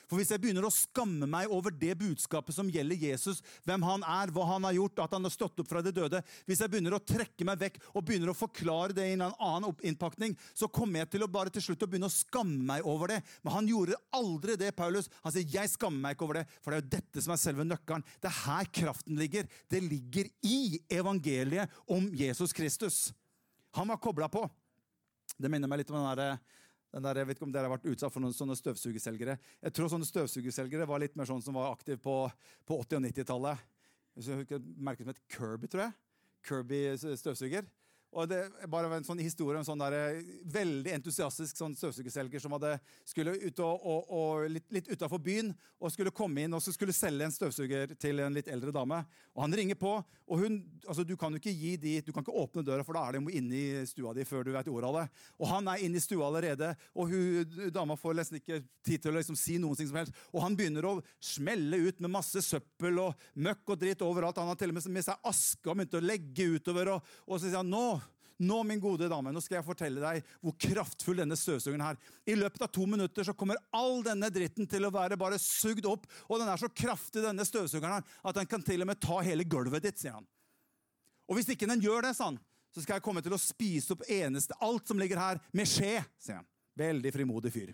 For 0.07 0.21
hvis 0.21 0.31
jeg 0.31 0.43
begynner 0.43 0.67
å 0.67 0.71
skamme 0.71 1.27
meg 1.27 1.51
over 1.51 1.75
det 1.75 1.97
budskapet 1.99 2.55
som 2.55 2.69
gjelder 2.71 3.01
Jesus, 3.09 3.41
hvem 3.67 3.83
han 3.83 4.05
er, 4.07 4.31
hva 4.31 4.45
han 4.53 4.67
har 4.69 4.77
gjort, 4.77 5.03
at 5.03 5.17
han 5.17 5.27
har 5.27 5.35
stått 5.35 5.63
opp 5.63 5.71
fra 5.71 5.83
de 5.83 5.93
døde 5.95 6.21
Hvis 6.47 6.63
jeg 6.63 6.71
begynner 6.71 6.95
å 6.95 7.03
trekke 7.03 7.47
meg 7.49 7.59
vekk 7.65 7.81
og 7.93 8.05
begynner 8.07 8.31
å 8.31 8.37
forklare 8.39 8.95
det 8.95 9.09
i 9.09 9.17
en 9.17 9.27
annen 9.27 9.75
innpakning, 9.87 10.37
så 10.55 10.71
kommer 10.71 11.03
jeg 11.03 11.17
til 11.17 11.27
å 11.27 11.31
bare 11.31 11.51
til 11.51 11.65
slutt 11.65 11.83
å 11.83 11.91
begynne 11.91 12.11
å 12.11 12.15
skamme 12.15 12.63
meg 12.71 12.87
over 12.87 13.17
det. 13.17 13.21
Men 13.43 13.57
han 13.57 13.71
gjorde 13.71 13.99
aldri 14.15 14.59
det, 14.61 14.73
Paulus. 14.79 15.11
Han 15.25 15.35
sier 15.35 15.47
'jeg 15.47 15.75
skammer 15.75 16.01
meg 16.01 16.17
ikke 16.17 16.25
over 16.25 16.41
det', 16.41 16.49
for 16.63 16.71
det 16.71 16.77
er 16.77 16.83
jo 16.83 16.95
dette 16.97 17.23
som 17.23 17.33
er 17.33 17.43
selve 17.43 17.65
nøkkelen. 17.67 18.05
Det 18.21 18.31
er 18.31 18.43
her 18.47 18.65
kraften 18.65 19.17
ligger. 19.19 19.49
Det 19.69 19.83
ligger 19.83 20.31
i 20.43 20.79
evangeliet 20.91 21.71
om 21.89 22.11
Jesus 22.15 22.53
Kristus. 22.53 23.13
Han 23.75 23.89
var 23.89 23.99
kobla 23.99 24.29
på. 24.29 24.49
Det 25.37 25.51
minner 25.51 25.69
meg 25.69 25.79
litt 25.79 25.91
om 25.91 25.99
den 25.99 26.17
derre 26.17 26.39
der, 27.05 27.21
jeg 27.21 27.29
vet 27.29 27.39
ikke 27.39 27.47
om 27.49 27.53
dere 27.53 27.69
har 27.69 27.75
vært 27.75 27.89
utsatt 27.93 28.15
for 28.15 28.25
noen 28.25 28.37
sånne 28.37 28.57
støvsugerselgere. 28.57 29.37
Jeg 29.61 29.75
tror 29.77 29.91
sånne 29.93 30.09
støvsugerselgere 30.09 30.87
var 30.89 31.03
litt 31.03 31.17
mer 31.19 31.29
sånn 31.29 31.43
som 31.45 31.59
var 31.59 31.75
aktive 31.75 32.01
på, 32.01 32.15
på 32.65 32.79
80- 32.85 33.01
og 33.01 33.05
90-tallet. 33.09 33.65
Merket 34.81 35.05
som 35.05 35.13
et 35.13 35.25
Kirby, 35.35 35.69
tror 35.69 35.87
jeg. 35.89 35.97
Kirby 36.47 36.81
støvsuger. 36.97 37.67
Og 38.15 38.29
det 38.31 38.41
bare 38.71 38.91
en 38.97 39.07
sånn 39.07 39.21
historie 39.21 39.59
om 39.59 39.63
en 39.63 39.67
sånn 39.67 39.83
der, 39.83 39.95
eh, 40.17 40.23
veldig 40.53 40.93
entusiastisk 40.95 41.59
sånn 41.59 41.75
støvsugerselger 41.77 42.41
som 42.41 42.55
hadde, 42.57 42.79
skulle 43.05 43.35
ut 43.37 43.61
og, 43.61 43.83
og, 43.85 44.11
og 44.11 44.51
litt, 44.51 44.67
litt 44.73 44.89
utafor 44.89 45.21
byen 45.23 45.53
og 45.81 45.93
skulle 45.93 46.15
komme 46.15 46.47
inn 46.47 46.57
og 46.57 46.63
skulle 46.65 46.95
selge 46.97 47.27
en 47.27 47.35
støvsuger 47.35 47.93
til 48.01 48.23
en 48.25 48.37
litt 48.37 48.49
eldre 48.49 48.73
dame. 48.73 49.03
Og 49.35 49.43
Han 49.45 49.57
ringer 49.59 49.79
på, 49.79 49.93
og 50.27 50.41
hun, 50.41 50.59
altså 50.87 51.05
du 51.05 51.15
kan 51.21 51.35
jo 51.35 51.43
ikke 51.43 51.53
gi 51.53 51.75
de, 51.77 51.95
du 52.07 52.13
kan 52.15 52.25
ikke 52.25 52.35
åpne 52.41 52.65
døra, 52.65 52.87
for 52.87 52.97
da 52.97 53.05
er 53.07 53.19
de 53.19 53.37
inne 53.37 53.59
i 53.59 53.85
stua 53.89 54.15
di 54.17 54.25
før 54.25 54.47
du 54.47 54.53
vet 54.55 54.71
ordet 54.73 54.89
av 54.89 54.99
det. 55.01 55.07
Og 55.37 55.51
han 55.53 55.69
er 55.71 55.85
inne 55.85 56.01
i 56.01 56.05
stua 56.05 56.31
allerede, 56.31 56.73
og 56.97 57.13
hun, 57.13 57.71
dama 57.75 57.99
får 58.01 58.17
nesten 58.23 58.41
ikke 58.41 58.63
tid 58.87 59.05
til 59.05 59.13
å 59.13 59.19
liksom 59.19 59.37
si 59.39 59.59
ting 59.61 59.91
som 59.91 60.01
helst. 60.01 60.17
Og 60.33 60.41
han 60.43 60.57
begynner 60.57 60.89
å 60.89 60.97
smelle 61.21 61.79
ut 61.85 62.01
med 62.01 62.15
masse 62.17 62.41
søppel 62.45 62.99
og 63.03 63.29
møkk 63.35 63.75
og 63.75 63.81
dritt 63.81 64.05
overalt. 64.07 64.41
Han 64.41 64.51
har 64.53 64.59
til 64.59 64.73
og 64.73 64.79
med 64.79 64.87
med 64.97 65.05
seg 65.05 65.29
aske 65.29 65.69
og 65.69 65.77
begynt 65.77 65.97
å 65.99 66.05
legge 66.05 66.49
utover. 66.57 66.95
Og, 66.95 67.15
og 67.27 67.39
så 67.39 67.49
sier 67.49 67.61
han 67.61 67.71
nå 67.71 67.87
nå, 68.39 68.59
min 68.69 68.81
gode 68.81 69.09
dame, 69.09 69.33
nå 69.33 69.41
skal 69.41 69.59
jeg 69.59 69.67
fortelle 69.67 70.03
deg 70.03 70.27
hvor 70.45 70.57
kraftfull 70.61 71.23
denne 71.23 71.39
støvsugeren 71.39 71.85
er. 71.89 72.01
I 72.29 72.37
løpet 72.37 72.67
av 72.67 72.73
to 72.75 72.85
minutter 72.89 73.25
så 73.25 73.35
kommer 73.37 73.61
all 73.77 74.03
denne 74.05 74.29
dritten 74.33 74.69
til 74.69 74.85
å 74.85 74.93
være 74.93 75.19
bare 75.21 75.39
sugd 75.41 75.89
opp. 75.89 76.05
Og 76.29 76.43
den 76.43 76.51
er 76.53 76.61
så 76.61 76.69
kraftig, 76.69 77.25
denne 77.25 77.47
støvsugeren 77.49 77.99
her, 77.99 78.11
at 78.29 78.41
den 78.41 78.51
kan 78.51 78.65
til 78.67 78.85
og 78.85 78.91
med 78.91 79.01
ta 79.01 79.23
hele 79.25 79.47
gulvet 79.49 79.89
ditt, 79.89 80.03
sier 80.03 80.19
han. 80.19 80.29
Og 81.27 81.39
hvis 81.39 81.49
ikke 81.55 81.69
den 81.71 81.83
gjør 81.83 82.05
det, 82.07 82.13
sa 82.19 82.31
han, 82.31 82.39
så 82.75 82.85
skal 82.85 82.99
jeg 82.99 83.07
komme 83.07 83.23
til 83.25 83.33
å 83.33 83.41
spise 83.41 83.95
opp 83.95 84.05
eneste, 84.13 84.57
alt 84.61 84.89
som 84.89 85.01
ligger 85.01 85.21
her, 85.21 85.41
med 85.57 85.69
skje, 85.71 85.99
sier 86.21 86.43
han. 86.43 86.49
Veldig 86.77 87.13
frimodig 87.15 87.55
fyr. 87.55 87.73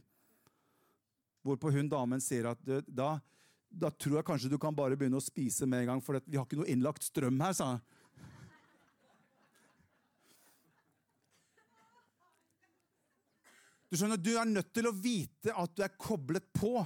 Hvorpå 1.42 1.72
hun 1.74 1.90
damen 1.90 2.22
sier 2.22 2.52
at 2.52 2.60
da, 2.86 3.16
da 3.66 3.90
tror 3.90 4.20
jeg 4.20 4.28
kanskje 4.28 4.52
du 4.52 4.60
kan 4.62 4.76
bare 4.78 4.94
begynne 4.94 5.18
å 5.18 5.24
spise 5.24 5.66
med 5.66 5.82
en 5.82 5.94
gang, 5.94 6.04
for 6.04 6.22
vi 6.22 6.38
har 6.38 6.46
ikke 6.46 6.60
noe 6.60 6.70
innlagt 6.70 7.02
strøm 7.02 7.42
her, 7.42 7.56
sa 7.58 7.72
han. 7.72 7.82
Du 13.92 13.98
skjønner, 14.00 14.16
du 14.16 14.32
er 14.40 14.48
nødt 14.48 14.70
til 14.72 14.88
å 14.88 14.94
vite 14.96 15.52
at 15.52 15.72
du 15.76 15.82
er 15.84 15.92
koblet 16.00 16.46
på 16.56 16.78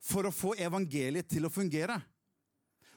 for 0.00 0.24
å 0.24 0.32
få 0.32 0.54
evangeliet 0.56 1.28
til 1.28 1.44
å 1.44 1.52
fungere. 1.52 1.98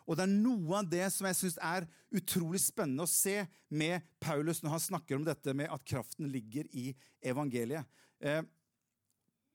Og 0.07 0.15
det 0.15 0.23
er 0.23 0.31
noe 0.31 0.79
av 0.79 0.87
det 0.87 1.03
som 1.11 1.27
jeg 1.27 1.37
syns 1.41 1.59
er 1.67 1.89
utrolig 2.15 2.63
spennende 2.63 3.03
å 3.03 3.11
se 3.11 3.43
med 3.67 4.07
Paulus 4.23 4.63
når 4.63 4.77
han 4.77 4.85
snakker 4.85 5.19
om 5.19 5.27
dette 5.27 5.53
med 5.59 5.67
at 5.75 5.83
kraften 5.91 6.31
ligger 6.31 6.71
i 6.71 6.87
evangeliet. 7.19 7.83
Eh, 8.23 8.41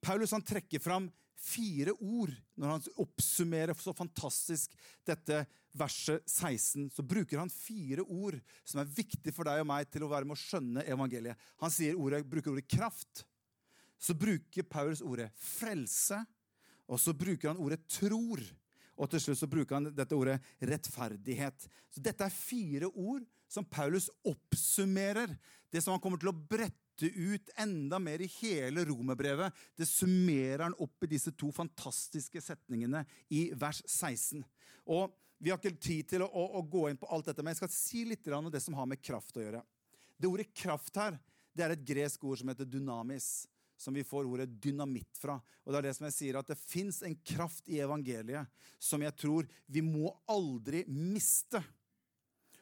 Paulus 0.04 0.36
han 0.36 0.44
trekker 0.44 0.84
fram 0.84 1.08
fire 1.40 1.96
ord 1.96 2.36
når 2.60 2.76
han 2.76 2.88
oppsummerer 3.08 3.72
så 3.80 3.96
fantastisk 3.96 4.76
dette 5.08 5.46
verset 5.72 6.20
16. 6.28 6.90
Så 6.92 7.02
bruker 7.08 7.40
han 7.40 7.50
fire 7.50 8.04
ord 8.04 8.36
som 8.68 8.84
er 8.84 8.96
viktige 9.00 9.32
for 9.32 9.48
deg 9.48 9.64
og 9.64 9.72
meg 9.72 9.88
til 9.88 10.04
å 10.04 10.12
være 10.12 10.28
med 10.28 10.36
å 10.36 10.44
skjønne 10.44 10.84
evangeliet. 10.92 11.40
Han 11.64 11.72
ordet, 11.96 12.26
bruker 12.28 12.52
ordet 12.52 12.68
kraft 12.68 13.24
så 14.04 14.14
bruker 14.14 14.66
Paulus 14.68 15.00
ordet 15.00 15.30
frelse, 15.40 16.18
og 16.90 17.00
så 17.00 17.14
bruker 17.16 17.52
han 17.52 17.60
ordet 17.62 17.80
tror. 17.88 18.42
Og 19.00 19.10
til 19.10 19.22
slutt 19.22 19.40
så 19.40 19.48
bruker 19.50 19.78
han 19.78 19.88
dette 19.96 20.16
ordet 20.16 20.36
rettferdighet. 20.60 21.66
Så 21.90 22.02
Dette 22.04 22.26
er 22.26 22.34
fire 22.34 22.90
ord 22.92 23.24
som 23.50 23.64
Paulus 23.64 24.10
oppsummerer 24.26 25.32
det 25.72 25.82
som 25.82 25.94
han 25.94 26.02
kommer 26.02 26.20
til 26.20 26.30
å 26.30 26.36
brette 26.36 27.08
ut 27.08 27.48
enda 27.58 27.98
mer 27.98 28.22
i 28.22 28.30
hele 28.36 28.84
romerbrevet. 28.86 29.56
Det 29.74 29.88
summerer 29.88 30.66
han 30.68 30.76
opp 30.78 31.06
i 31.06 31.10
disse 31.10 31.32
to 31.34 31.48
fantastiske 31.54 32.42
setningene 32.44 33.02
i 33.34 33.48
vers 33.58 33.82
16. 33.88 34.44
Og 34.92 35.20
Vi 35.44 35.50
har 35.50 35.58
ikke 35.58 35.82
tid 35.82 36.06
til 36.08 36.22
å, 36.22 36.28
å, 36.30 36.44
å 36.56 36.60
gå 36.62 36.86
inn 36.88 36.96
på 36.96 37.08
alt 37.12 37.26
dette, 37.26 37.42
men 37.42 37.52
jeg 37.52 37.58
skal 37.58 37.72
si 37.74 38.04
litt 38.06 38.28
om 38.32 38.46
det 38.52 38.62
som 38.62 38.76
har 38.78 38.86
med 38.88 39.02
kraft 39.02 39.34
å 39.36 39.42
gjøre. 39.42 39.64
Det 40.16 40.30
ordet 40.30 40.52
kraft 40.56 40.94
her 40.96 41.18
det 41.52 41.64
er 41.66 41.74
et 41.74 41.82
gresk 41.84 42.22
ord 42.24 42.38
som 42.40 42.48
heter 42.48 42.68
dynamis 42.70 43.44
som 43.76 43.94
vi 43.94 44.04
får 44.06 44.26
ordet 44.28 44.48
dynamitt 44.62 45.18
fra. 45.20 45.38
Og 45.64 45.72
Det 45.72 45.78
er 45.78 45.88
det 45.88 45.94
som 45.96 46.08
jeg 46.08 46.16
sier, 46.18 46.38
at 46.38 46.50
det 46.50 46.58
fins 46.60 47.02
en 47.02 47.16
kraft 47.26 47.68
i 47.68 47.80
evangeliet 47.84 48.50
som 48.78 49.02
jeg 49.02 49.16
tror 49.18 49.48
vi 49.66 49.82
må 49.84 50.12
aldri 50.30 50.84
miste. 50.88 51.62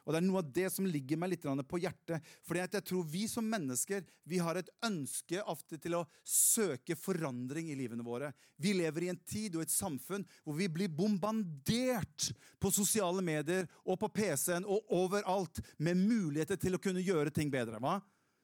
Og 0.03 0.11
Det 0.11 0.19
er 0.19 0.25
noe 0.25 0.41
av 0.41 0.49
det 0.51 0.67
som 0.73 0.87
ligger 0.87 1.19
meg 1.19 1.31
litt 1.31 1.45
på 1.69 1.79
hjertet. 1.79 2.23
Fordi 2.43 2.59
jeg 2.59 2.83
tror 2.89 3.05
vi 3.07 3.23
som 3.31 3.45
mennesker 3.47 4.03
vi 4.27 4.39
har 4.43 4.59
et 4.59 4.71
ønske 4.83 5.39
ofte 5.47 5.79
til 5.79 5.95
å 5.95 6.03
søke 6.27 6.97
forandring 6.99 7.71
i 7.71 7.77
livene 7.79 8.03
våre. 8.03 8.33
Vi 8.59 8.73
lever 8.75 9.05
i 9.07 9.11
en 9.13 9.21
tid 9.23 9.55
og 9.55 9.63
et 9.63 9.71
samfunn 9.71 10.25
hvor 10.43 10.59
vi 10.59 10.67
blir 10.67 10.91
bombardert 10.91 12.33
på 12.59 12.71
sosiale 12.71 13.23
medier 13.23 13.69
og 13.85 13.99
på 14.01 14.11
PC-en 14.19 14.67
og 14.67 14.91
overalt 14.91 15.63
med 15.77 16.03
muligheter 16.03 16.59
til 16.59 16.75
å 16.75 16.83
kunne 16.83 17.03
gjøre 17.03 17.31
ting 17.31 17.51
bedre. 17.53 17.79
Hva? 17.79 18.01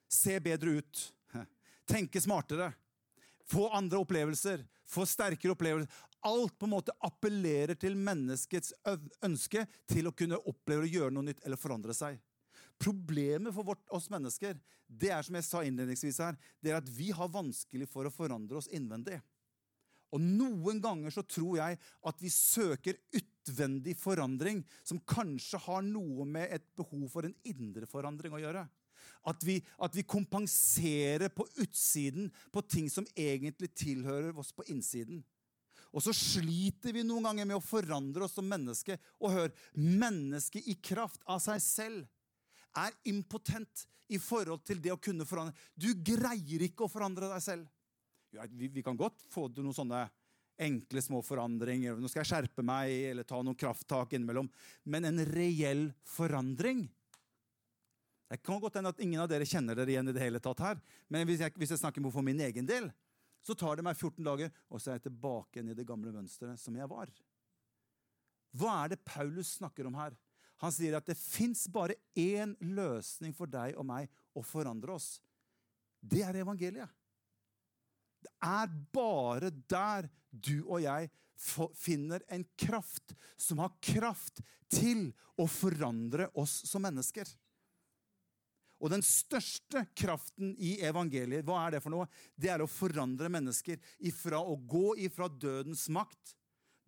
Se 0.08 0.40
bedre 0.40 0.80
ut 0.80 1.06
tenke 1.90 2.22
smartere, 2.22 2.70
få 3.50 3.66
andre 3.74 3.98
opplevelser, 3.98 4.62
få 4.86 5.06
sterkere 5.08 5.56
opplevelser. 5.56 5.90
Alt 6.28 6.58
på 6.60 6.68
en 6.68 6.74
måte 6.74 6.94
appellerer 7.06 7.78
til 7.80 7.96
menneskets 7.96 8.74
ønske 9.24 9.64
til 9.88 10.10
å 10.10 10.14
kunne 10.14 10.38
oppleve 10.50 10.84
å 10.84 10.90
gjøre 10.90 11.14
noe 11.16 11.30
nytt 11.30 11.40
eller 11.46 11.60
forandre 11.60 11.96
seg. 11.96 12.18
Problemet 12.80 13.52
for 13.56 13.66
vårt, 13.66 13.82
oss 13.92 14.10
mennesker 14.12 14.58
det 14.90 15.12
er 15.14 15.24
som 15.24 15.36
jeg 15.38 15.46
sa 15.46 15.62
innledningsvis 15.64 16.18
her, 16.24 16.38
det 16.60 16.72
er 16.72 16.80
at 16.80 16.88
vi 16.90 17.10
har 17.14 17.30
vanskelig 17.30 17.86
for 17.90 18.08
å 18.08 18.12
forandre 18.12 18.58
oss 18.58 18.70
innvendig. 18.74 19.20
Og 20.10 20.22
Noen 20.24 20.80
ganger 20.82 21.14
så 21.14 21.22
tror 21.22 21.60
jeg 21.60 21.78
at 21.78 22.22
vi 22.22 22.32
søker 22.34 22.98
utvendig 23.14 23.94
forandring 23.98 24.64
som 24.82 24.98
kanskje 25.06 25.60
har 25.68 25.84
noe 25.86 26.26
med 26.26 26.50
et 26.50 26.66
behov 26.78 27.06
for 27.12 27.28
en 27.28 27.36
indre 27.46 27.86
forandring 27.90 28.34
å 28.34 28.42
gjøre. 28.42 28.64
At 29.28 29.42
vi, 29.44 29.58
at 29.78 29.96
vi, 29.96 30.06
kompenserer 30.06 31.28
på 31.32 31.46
utsiden 31.60 32.30
på 32.52 32.62
ting 32.64 32.88
som 32.92 33.08
egentlig 33.14 33.72
tilhører 33.76 34.36
oss 34.38 34.52
på 34.56 34.64
innsiden. 34.72 35.22
Og 35.90 36.04
så 36.04 36.14
sliter 36.14 36.94
vi 36.94 37.02
noen 37.06 37.26
ganger 37.26 37.48
med 37.48 37.58
å 37.58 37.64
forandre 37.64 38.26
oss 38.26 38.36
som 38.38 38.46
menneske. 38.46 38.96
Og 39.18 39.34
hør, 39.34 39.52
mennesket 39.74 40.68
i 40.70 40.76
kraft 40.78 41.24
av 41.26 41.42
seg 41.42 41.62
selv 41.64 42.78
er 42.78 42.94
impotent 43.10 43.86
i 44.10 44.18
forhold 44.22 44.62
til 44.66 44.80
det 44.82 44.92
å 44.94 45.00
kunne 45.02 45.26
forandre. 45.26 45.56
Du 45.74 45.90
greier 45.94 46.62
ikke 46.66 46.86
å 46.86 46.92
forandre 46.92 47.30
deg 47.32 47.42
selv. 47.42 47.66
Ja, 48.34 48.46
vi, 48.46 48.70
vi, 48.70 48.82
kan 48.86 48.98
godt 48.98 49.24
få 49.30 49.48
noen 49.56 49.74
sånne 49.74 50.04
enkle, 50.60 51.02
små 51.02 51.22
forandringer. 51.24 51.98
Nå 51.98 52.10
skal 52.10 52.22
jeg 52.22 52.30
skjerpe 52.30 52.64
meg 52.66 52.92
eller 53.10 53.26
ta 53.26 53.40
noen 53.42 53.58
krafttak 53.58 54.14
innimellom. 54.14 54.50
Men 54.86 55.08
en 55.08 55.24
reell 55.32 55.88
forandring 56.06 56.84
det 58.30 58.38
kan 58.46 58.60
godt 58.62 58.78
hende 58.78 58.92
at 58.94 59.00
ingen 59.02 59.20
av 59.20 59.28
dere 59.30 59.46
kjenner 59.48 59.74
dere 59.74 59.90
igjen 59.90 60.08
i 60.08 60.14
det 60.14 60.22
hele 60.22 60.40
tatt 60.42 60.60
her. 60.62 60.78
Men 61.10 61.26
hvis 61.26 61.42
jeg, 61.42 61.54
hvis 61.58 61.72
jeg 61.74 61.80
snakker 61.82 62.04
for 62.14 62.22
min 62.22 62.38
egen 62.46 62.68
del, 62.68 62.86
så 63.42 63.56
tar 63.58 63.78
det 63.78 63.84
meg 63.86 63.96
14 63.96 64.22
dager, 64.22 64.52
og 64.70 64.78
så 64.78 64.92
er 64.92 65.00
jeg 65.00 65.08
tilbake 65.08 65.58
igjen 65.58 65.72
i 65.72 65.76
det 65.76 65.86
gamle 65.88 66.12
mønsteret 66.14 66.60
som 66.60 66.76
jeg 66.78 66.86
var. 66.90 67.10
Hva 68.54 68.76
er 68.84 68.92
det 68.92 69.04
Paulus 69.06 69.56
snakker 69.58 69.88
om 69.88 69.98
her? 69.98 70.14
Han 70.60 70.74
sier 70.74 70.98
at 70.98 71.08
det 71.08 71.16
fins 71.18 71.64
bare 71.72 71.96
én 72.18 72.52
løsning 72.60 73.32
for 73.34 73.50
deg 73.50 73.78
og 73.80 73.86
meg 73.88 74.10
å 74.36 74.44
forandre 74.44 74.94
oss, 74.94 75.16
det 76.00 76.22
er 76.24 76.38
evangeliet. 76.42 76.88
Det 78.20 78.32
er 78.44 78.68
bare 78.92 79.50
der 79.50 80.08
du 80.30 80.60
og 80.66 80.82
jeg 80.84 81.08
finner 81.80 82.22
en 82.28 82.44
kraft 82.60 83.14
som 83.40 83.62
har 83.64 83.72
kraft 83.82 84.42
til 84.70 85.08
å 85.40 85.48
forandre 85.48 86.28
oss 86.38 86.60
som 86.68 86.84
mennesker. 86.84 87.24
Og 88.80 88.88
den 88.92 89.02
største 89.04 89.84
kraften 89.98 90.54
i 90.56 90.78
evangeliet, 90.88 91.44
hva 91.44 91.66
er 91.66 91.76
det 91.76 91.82
for 91.84 91.92
noe? 91.92 92.08
Det 92.32 92.48
er 92.52 92.64
å 92.64 92.70
forandre 92.70 93.28
mennesker 93.32 93.80
ifra 94.08 94.40
å 94.40 94.56
gå 94.56 94.94
ifra 95.04 95.28
dødens 95.28 95.84
makt, 95.92 96.34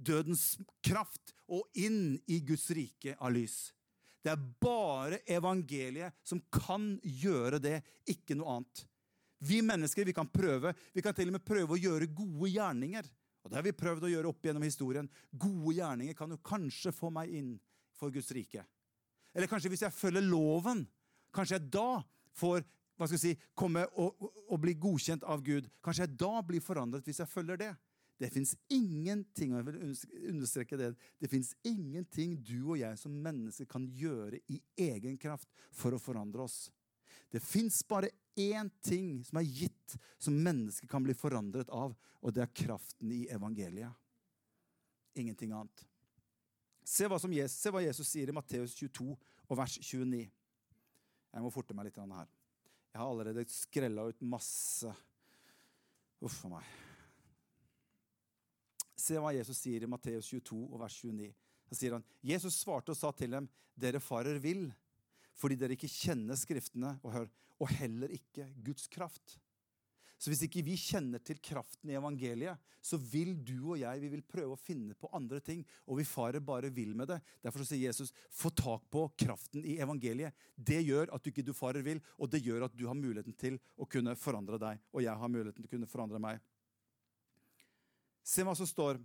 dødens 0.00 0.54
kraft, 0.84 1.34
og 1.52 1.68
inn 1.76 2.16
i 2.32 2.40
Guds 2.40 2.70
rike 2.72 3.12
av 3.20 3.34
lys. 3.34 3.74
Det 4.22 4.30
er 4.32 4.44
bare 4.62 5.18
evangeliet 5.28 6.16
som 6.24 6.40
kan 6.54 6.94
gjøre 7.02 7.60
det, 7.60 7.80
ikke 8.08 8.38
noe 8.38 8.56
annet. 8.56 8.84
Vi 9.42 9.58
mennesker 9.66 10.06
vi 10.06 10.14
kan 10.14 10.30
prøve, 10.30 10.72
vi 10.94 11.02
kan 11.02 11.14
til 11.14 11.28
og 11.28 11.36
med 11.36 11.44
prøve 11.44 11.74
å 11.74 11.80
gjøre 11.82 12.08
gode 12.14 12.52
gjerninger. 12.54 13.08
Og 13.42 13.50
Det 13.50 13.58
har 13.58 13.66
vi 13.66 13.74
prøvd 13.74 14.06
å 14.06 14.12
gjøre 14.12 14.30
opp 14.30 14.46
gjennom 14.46 14.62
historien. 14.62 15.08
Gode 15.34 15.74
gjerninger 15.80 16.14
kan 16.14 16.30
jo 16.30 16.38
kanskje 16.46 16.94
få 16.94 17.10
meg 17.10 17.32
inn 17.34 17.56
for 17.98 18.14
Guds 18.14 18.30
rike. 18.32 18.62
Eller 19.34 19.50
kanskje 19.50 19.72
hvis 19.72 19.82
jeg 19.82 19.96
følger 19.96 20.22
loven, 20.22 20.84
Kanskje 21.32 21.58
jeg 21.58 21.70
da 21.72 22.02
får 22.38 22.62
hva 22.96 23.08
skal 23.08 23.16
jeg 23.16 23.22
si, 23.22 23.46
komme 23.58 23.82
og, 23.98 24.20
og, 24.46 24.58
bli 24.62 24.76
godkjent 24.78 25.24
av 25.26 25.40
Gud. 25.42 25.66
Kanskje 25.82 26.04
jeg 26.04 26.18
da 26.20 26.42
blir 26.46 26.62
forandret 26.62 27.08
hvis 27.08 27.22
jeg 27.22 27.30
følger 27.30 27.58
det. 27.58 27.72
Det 28.20 28.28
fins 28.30 28.52
ingenting 28.70 29.50
og 29.50 29.58
jeg 29.58 29.66
vil 29.66 29.78
understreke 30.30 30.78
det, 30.78 30.92
det 31.18 31.30
finnes 31.32 31.50
ingenting 31.66 32.36
du 32.38 32.60
og 32.60 32.76
jeg 32.78 33.00
som 33.00 33.16
mennesker 33.24 33.66
kan 33.66 33.88
gjøre 33.98 34.38
i 34.52 34.60
egen 34.84 35.16
kraft 35.18 35.50
for 35.74 35.96
å 35.96 35.98
forandre 35.98 36.44
oss. 36.44 36.68
Det 37.32 37.40
fins 37.42 37.80
bare 37.88 38.12
én 38.38 38.70
ting 38.84 39.24
som 39.26 39.40
er 39.40 39.48
gitt, 39.48 39.96
som 40.20 40.36
mennesker 40.38 40.86
kan 40.86 41.02
bli 41.02 41.16
forandret 41.18 41.72
av, 41.74 41.96
og 42.22 42.36
det 42.36 42.44
er 42.44 42.54
kraften 42.54 43.10
i 43.10 43.24
evangeliet. 43.32 43.90
Ingenting 45.18 45.56
annet. 45.56 45.82
Se 46.84 47.08
hva, 47.08 47.18
Jesus, 47.18 47.58
se 47.58 47.72
hva 47.72 47.82
Jesus 47.82 48.08
sier 48.12 48.30
i 48.30 48.36
Matteus 48.36 48.76
22 48.78 49.10
og 49.48 49.58
vers 49.58 49.80
29. 49.80 50.28
Jeg 51.32 51.44
må 51.44 51.50
forte 51.52 51.74
meg 51.76 51.88
litt 51.88 51.98
her. 51.98 52.30
Jeg 52.92 53.00
har 53.00 53.08
allerede 53.08 53.46
skrella 53.48 54.04
ut 54.10 54.24
masse 54.24 54.90
Uff 56.22 56.44
a 56.46 56.52
meg. 56.52 56.66
Se 58.94 59.18
hva 59.18 59.32
Jesus 59.34 59.58
sier 59.58 59.82
i 59.82 59.88
Matteus 59.90 60.28
22, 60.30 60.60
vers 60.78 60.98
29. 61.02 61.32
Da 61.66 61.78
sier 61.78 61.96
han, 61.96 62.04
Jesus 62.22 62.60
svarte 62.62 62.94
og 62.94 62.98
sa 62.98 63.10
til 63.16 63.32
dem, 63.34 63.48
dere 63.74 63.98
farer 63.98 64.38
vill, 64.38 64.68
fordi 65.34 65.56
dere 65.58 65.74
ikke 65.74 65.90
kjenner 65.90 66.38
Skriftene 66.38 66.92
og, 67.00 67.10
hør, 67.16 67.26
og 67.58 67.72
heller 67.80 68.12
ikke 68.14 68.46
Guds 68.62 68.86
kraft. 68.92 69.40
Så 70.22 70.30
hvis 70.30 70.44
ikke 70.46 70.62
vi 70.62 70.76
kjenner 70.78 71.18
til 71.18 71.40
kraften 71.42 71.90
i 71.90 71.96
evangeliet, 71.98 72.60
så 72.78 72.94
vil 72.94 73.32
du 73.42 73.72
og 73.72 73.80
jeg 73.80 74.02
vi 74.04 74.10
vil 74.12 74.22
prøve 74.22 74.54
å 74.54 74.60
finne 74.60 74.94
på 74.94 75.10
andre 75.18 75.40
ting, 75.42 75.64
og 75.90 75.98
vi 75.98 76.06
farer 76.06 76.44
bare 76.46 76.70
vill 76.70 76.92
med 76.94 77.10
det. 77.10 77.16
Derfor 77.42 77.66
sier 77.66 77.88
Jesus 77.88 78.12
få 78.30 78.52
tak 78.54 78.84
på 78.92 79.08
kraften 79.18 79.66
i 79.66 79.80
evangeliet. 79.82 80.30
Det 80.54 80.78
gjør 80.86 81.10
at 81.10 81.24
du 81.24 81.32
ikke 81.32 81.42
du 81.46 81.50
farer 81.58 81.82
vill, 81.82 81.98
og 82.22 82.30
det 82.30 82.44
gjør 82.46 82.68
at 82.68 82.78
du 82.78 82.86
har 82.86 82.98
muligheten 82.98 83.34
til 83.34 83.58
å 83.74 83.88
kunne 83.90 84.14
forandre 84.14 84.62
deg, 84.62 84.78
og 84.94 85.02
jeg 85.02 85.18
har 85.24 85.34
muligheten 85.34 85.58
til 85.58 85.70
å 85.72 85.74
kunne 85.74 85.90
forandre 85.90 86.22
meg. 86.22 86.38
Se 88.22 88.46
hva 88.46 88.54
som 88.54 88.68
står 88.70 89.02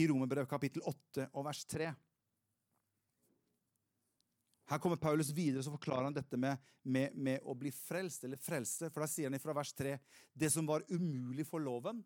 i 0.00 0.08
Romerbrev 0.08 0.48
kapittel 0.48 0.80
8 0.88 1.28
og 1.34 1.44
vers 1.44 1.60
3. 1.68 1.92
Her 4.68 4.80
kommer 4.82 5.00
Paulus 5.00 5.30
videre 5.32 5.62
så 5.64 5.72
forklarer 5.72 6.10
han 6.10 6.16
dette 6.16 6.36
med, 6.36 6.60
med, 6.84 7.14
med, 7.16 7.40
å 7.48 7.54
bli 7.56 7.72
frelst, 7.72 8.26
eller 8.28 8.40
frelse. 8.40 8.90
For 8.92 9.00
da 9.00 9.08
sier 9.08 9.30
han 9.30 9.40
fra 9.40 9.56
vers 9.56 9.72
3 9.76 9.94
det 10.36 10.50
som 10.52 10.68
var 10.68 10.84
umulig 10.92 11.46
for 11.48 11.62
loven. 11.64 12.02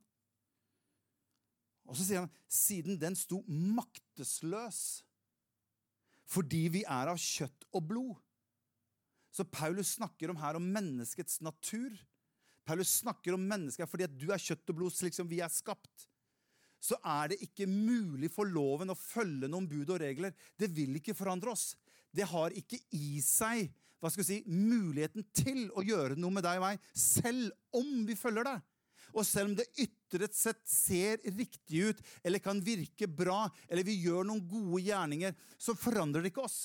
Og 1.90 1.98
så 1.98 2.07
sier 2.07 2.22
han 2.22 2.31
siden 2.46 3.01
den 3.01 3.18
sto 3.18 3.42
maktesløs 3.48 5.03
fordi 6.33 6.62
vi 6.72 6.81
er 6.88 7.11
av 7.11 7.18
kjøtt 7.20 7.66
og 7.77 7.83
blod. 7.90 8.14
Så 9.35 9.44
Paulus 9.48 9.96
snakker 9.98 10.31
om 10.33 10.38
her 10.40 10.57
om 10.57 10.64
menneskets 10.72 11.42
natur. 11.44 11.92
Paulus 12.64 12.94
snakker 13.03 13.35
om 13.37 13.44
mennesker 13.51 13.88
fordi 13.90 14.07
at 14.07 14.14
du 14.16 14.31
er 14.33 14.40
kjøtt 14.40 14.70
og 14.70 14.79
blod 14.79 14.94
slik 14.94 15.16
som 15.16 15.29
vi 15.29 15.42
er 15.44 15.53
skapt. 15.53 16.07
Så 16.83 16.96
er 17.05 17.33
det 17.33 17.42
ikke 17.44 17.68
mulig 17.68 18.31
for 18.33 18.48
loven 18.48 18.94
å 18.94 18.98
følge 18.98 19.51
noen 19.51 19.68
bud 19.70 19.92
og 19.92 20.01
regler. 20.03 20.33
Det 20.59 20.70
vil 20.72 20.96
ikke 20.98 21.16
forandre 21.18 21.53
oss 21.53 21.72
det 22.16 22.29
har 22.29 22.55
ikke 22.57 22.81
i 22.96 23.20
seg 23.25 23.70
hva 24.03 24.11
skal 24.11 24.27
si, 24.27 24.40
muligheten 24.51 25.22
til 25.37 25.68
å 25.79 25.85
gjøre 25.87 26.16
noe 26.18 26.35
med 26.35 26.42
deg 26.42 26.59
og 26.59 26.64
meg, 26.64 26.87
selv 26.98 27.53
om 27.79 28.03
vi 28.09 28.16
følger 28.18 28.48
deg. 28.48 28.62
Og 29.12 29.27
selv 29.29 29.51
om 29.51 29.57
det 29.59 29.68
ytre 29.79 30.27
sett 30.35 30.62
ser 30.66 31.20
riktig 31.37 31.85
ut, 31.87 32.01
eller 32.25 32.42
kan 32.42 32.59
virke 32.64 33.07
bra, 33.07 33.44
eller 33.68 33.87
vi 33.87 34.01
gjør 34.03 34.27
noen 34.27 34.42
gode 34.48 34.83
gjerninger, 34.88 35.37
så 35.55 35.77
forandrer 35.79 36.25
det 36.25 36.33
ikke 36.33 36.46
oss. 36.48 36.64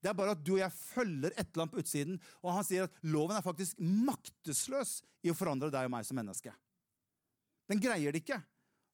Det 0.00 0.08
er 0.08 0.16
bare 0.16 0.32
at 0.32 0.40
du 0.40 0.54
og 0.54 0.62
jeg 0.62 0.72
følger 0.72 1.34
et 1.34 1.50
eller 1.50 1.66
annet 1.66 1.74
på 1.74 1.82
utsiden, 1.82 2.16
og 2.40 2.54
han 2.56 2.64
sier 2.64 2.86
at 2.86 3.02
loven 3.04 3.36
er 3.36 3.44
faktisk 3.44 3.82
maktesløs 3.84 5.00
i 5.26 5.32
å 5.32 5.36
forandre 5.36 5.68
deg 5.74 5.90
og 5.90 5.92
meg 5.92 6.06
som 6.08 6.16
menneske. 6.16 6.54
Den 7.68 7.82
greier 7.82 8.14
det 8.14 8.24
ikke. 8.24 8.40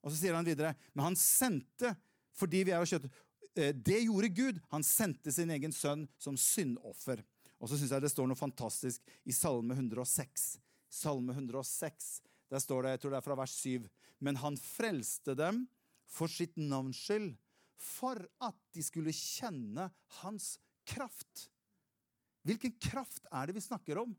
Og 0.02 0.10
så 0.10 0.18
sier 0.18 0.34
han 0.34 0.46
videre, 0.46 0.74
men 0.94 1.12
han 1.12 1.20
sendte 1.20 1.94
fordi 2.36 2.66
vi 2.66 2.72
er 2.74 2.82
av 2.82 2.88
kjøttet, 2.88 3.12
det 3.54 4.00
gjorde 4.00 4.28
Gud. 4.28 4.60
Han 4.72 4.84
sendte 4.84 5.32
sin 5.32 5.50
egen 5.54 5.72
sønn 5.72 6.06
som 6.18 6.36
syndoffer. 6.40 7.22
Og 7.60 7.70
så 7.70 7.78
syns 7.78 7.94
jeg 7.94 8.04
det 8.04 8.12
står 8.12 8.28
noe 8.28 8.38
fantastisk 8.38 9.04
i 9.24 9.34
Salme 9.34 9.76
106. 9.76 10.56
Salme 10.92 11.34
106, 11.34 12.22
Der 12.50 12.62
står 12.62 12.82
det, 12.82 12.90
jeg 12.94 13.00
tror 13.02 13.10
det 13.12 13.18
er 13.18 13.26
fra 13.26 13.36
vers 13.40 13.54
7, 13.58 13.88
men 14.22 14.38
han 14.38 14.56
frelste 14.60 15.34
dem 15.36 15.64
for 16.06 16.30
sitt 16.30 16.54
navns 16.56 17.00
skyld, 17.02 17.32
for 17.76 18.20
at 18.40 18.56
de 18.72 18.84
skulle 18.86 19.12
kjenne 19.12 19.88
hans 20.22 20.54
kraft. 20.86 21.48
Hvilken 22.46 22.76
kraft 22.78 23.26
er 23.34 23.48
det 23.48 23.56
vi 23.58 23.64
snakker 23.64 23.98
om? 24.04 24.14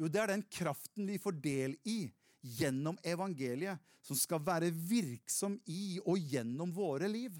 Jo, 0.00 0.08
det 0.08 0.22
er 0.22 0.32
den 0.32 0.46
kraften 0.48 1.06
vi 1.10 1.20
får 1.20 1.36
del 1.44 1.76
i 1.84 2.08
gjennom 2.40 2.96
evangeliet, 3.04 3.78
som 4.00 4.16
skal 4.16 4.40
være 4.40 4.70
virksom 4.72 5.58
i 5.68 5.98
og 6.06 6.16
gjennom 6.32 6.72
våre 6.72 7.10
liv. 7.10 7.34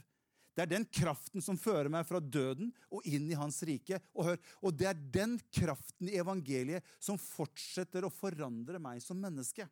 Det 0.59 0.65
er 0.65 0.71
den 0.73 0.85
kraften 0.91 1.39
som 1.39 1.55
fører 1.55 1.87
meg 1.87 2.03
fra 2.09 2.19
døden 2.19 2.73
og 2.91 3.05
inn 3.07 3.29
i 3.31 3.37
hans 3.39 3.61
rike. 3.63 4.01
Og, 4.11 4.25
hør, 4.27 4.41
og 4.59 4.73
det 4.75 4.89
er 4.91 5.05
den 5.15 5.37
kraften 5.55 6.11
i 6.11 6.17
evangeliet 6.19 6.83
som 6.99 7.21
fortsetter 7.23 8.03
å 8.03 8.11
forandre 8.11 8.81
meg 8.83 8.99
som 9.05 9.21
menneske. 9.23 9.69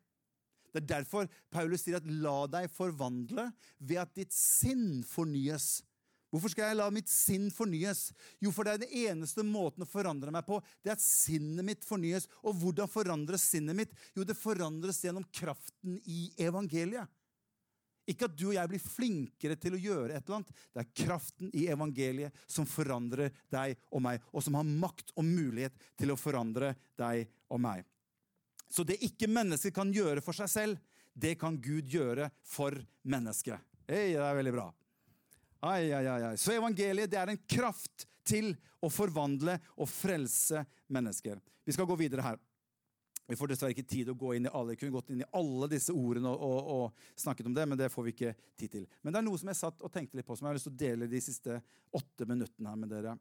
Det 0.71 0.79
er 0.79 0.87
derfor 0.93 1.27
Paulus 1.51 1.83
sier 1.83 1.99
at 1.99 2.07
'la 2.07 2.47
deg 2.53 2.71
forvandle 2.71 3.49
ved 3.79 3.99
at 3.99 4.15
ditt 4.15 4.31
sinn 4.31 5.03
fornyes'. 5.03 5.81
Hvorfor 6.31 6.51
skal 6.51 6.71
jeg 6.71 6.79
la 6.79 6.87
mitt 6.91 7.11
sinn 7.11 7.49
fornyes? 7.51 8.13
Jo, 8.39 8.51
for 8.55 8.63
det 8.63 8.73
er 8.73 8.81
den 8.85 8.95
eneste 9.11 9.43
måten 9.47 9.83
å 9.83 9.91
forandre 9.91 10.31
meg 10.31 10.47
på. 10.47 10.61
Det 10.83 10.91
er 10.91 10.95
at 10.95 11.03
sinnet 11.03 11.67
mitt 11.67 11.83
fornyes. 11.87 12.27
Og 12.43 12.55
hvordan 12.61 12.91
forandres 12.91 13.47
sinnet 13.51 13.75
mitt? 13.75 13.93
Jo, 14.15 14.23
det 14.27 14.39
forandres 14.39 15.03
gjennom 15.03 15.27
kraften 15.35 15.99
i 16.03 16.29
evangeliet. 16.39 17.07
Ikke 18.07 18.29
at 18.29 18.37
du 18.39 18.45
og 18.49 18.55
jeg 18.55 18.71
blir 18.71 18.83
flinkere 18.83 19.57
til 19.59 19.75
å 19.75 19.81
gjøre 19.81 20.15
et 20.15 20.23
eller 20.23 20.39
annet. 20.39 20.51
Det 20.71 20.83
er 20.83 20.93
kraften 21.03 21.51
i 21.51 21.65
evangeliet 21.71 22.43
som 22.47 22.67
forandrer 22.69 23.33
deg 23.51 23.75
og 23.91 24.03
meg, 24.05 24.23
og 24.31 24.45
som 24.45 24.55
har 24.59 24.67
makt 24.67 25.11
og 25.17 25.27
mulighet 25.27 25.75
til 25.99 26.13
å 26.13 26.19
forandre 26.19 26.71
deg 26.99 27.27
og 27.51 27.61
meg. 27.63 27.83
Så 28.71 28.83
det 28.87 28.99
ikke 29.03 29.29
mennesket 29.31 29.75
kan 29.75 29.91
gjøre 29.93 30.23
for 30.23 30.35
seg 30.35 30.51
selv, 30.51 30.79
det 31.17 31.35
kan 31.41 31.55
Gud 31.59 31.87
gjøre 31.89 32.29
for 32.45 32.75
mennesket. 33.07 33.59
Hey, 33.87 34.13
det 34.15 34.23
er 34.23 34.39
veldig 34.39 34.53
bra. 34.55 34.67
Ai, 35.67 35.89
ai, 35.95 36.05
ai. 36.05 36.35
Så 36.37 36.53
evangeliet 36.53 37.09
det 37.11 37.19
er 37.19 37.31
en 37.33 37.45
kraft 37.49 38.05
til 38.27 38.51
å 38.83 38.91
forvandle 38.93 39.57
og 39.79 39.89
frelse 39.89 40.61
mennesker. 40.93 41.39
Vi 41.65 41.75
skal 41.75 41.87
gå 41.89 41.97
videre 41.99 42.23
her. 42.23 42.39
Vi 43.27 43.35
får 43.35 43.51
dessverre 43.51 43.75
ikke 43.75 43.83
tid 43.83 44.07
å 44.07 44.15
gå 44.15 44.33
inn 44.37 44.47
i 44.47 44.51
alle. 44.55 44.77
Kunne 44.79 44.95
gått 44.95 45.09
inn 45.11 45.21
i 45.25 45.29
alle 45.35 45.67
disse 45.71 45.91
ordene 45.91 46.31
og, 46.31 46.43
og, 46.47 46.69
og, 46.73 47.07
snakket 47.19 47.49
om 47.49 47.55
det, 47.57 47.65
men 47.67 47.79
det 47.79 47.89
får 47.91 48.05
vi 48.05 48.13
ikke 48.15 48.35
tid 48.55 48.71
til. 48.77 48.85
Men 49.03 49.13
det 49.13 49.19
er 49.19 49.25
noe 49.27 49.41
som 49.41 49.51
jeg 49.51 49.59
satt 49.59 49.83
og 49.83 49.91
tenkte 49.91 50.19
litt 50.19 50.27
på, 50.27 50.37
som 50.37 50.47
jeg 50.47 50.53
har 50.53 50.59
lyst 50.59 50.69
til 50.69 50.77
å 50.77 50.79
dele 50.79 51.09
de 51.11 51.21
siste 51.23 51.59
åtte 51.99 52.27
minuttene 52.29 52.71
her 52.71 52.79
med 52.79 52.93
dere. 52.95 53.17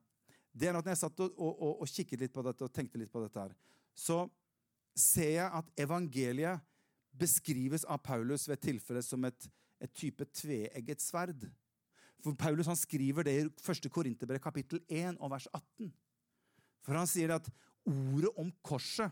Det 0.57 0.71
er 0.71 0.79
at 0.79 0.87
Når 0.87 0.95
jeg 0.95 1.03
satt 1.03 1.25
og, 1.27 1.43
og, 1.43 1.83
kikket 1.91 2.23
litt 2.23 2.35
på 2.37 2.47
dette 2.47 2.65
og 2.65 2.73
tenkte 2.73 3.03
litt 3.03 3.13
på 3.13 3.25
dette, 3.25 3.49
her, 3.49 3.53
så 3.99 4.23
ser 4.97 5.33
jeg 5.35 5.51
at 5.59 5.75
evangeliet 5.83 6.63
beskrives 7.17 7.85
av 7.91 7.99
Paulus 8.05 8.47
ved 8.49 8.63
tilfelle 8.63 9.03
som 9.05 9.25
et, 9.27 9.51
et 9.83 9.93
type 9.93 10.25
tveegget 10.39 11.03
sverd. 11.03 11.49
For 12.23 12.39
Paulus 12.39 12.71
han 12.71 12.79
skriver 12.79 13.27
det 13.27 13.37
i 13.41 13.45
1. 13.49 13.91
Korinterbrev 13.93 14.41
kapittel 14.45 14.81
1 14.87 15.19
og 15.19 15.35
vers 15.35 15.51
18. 15.51 15.91
For 16.87 16.95
han 16.95 17.11
sier 17.11 17.35
at 17.35 17.51
ordet 17.87 18.33
om 18.39 18.53
korset 18.65 19.11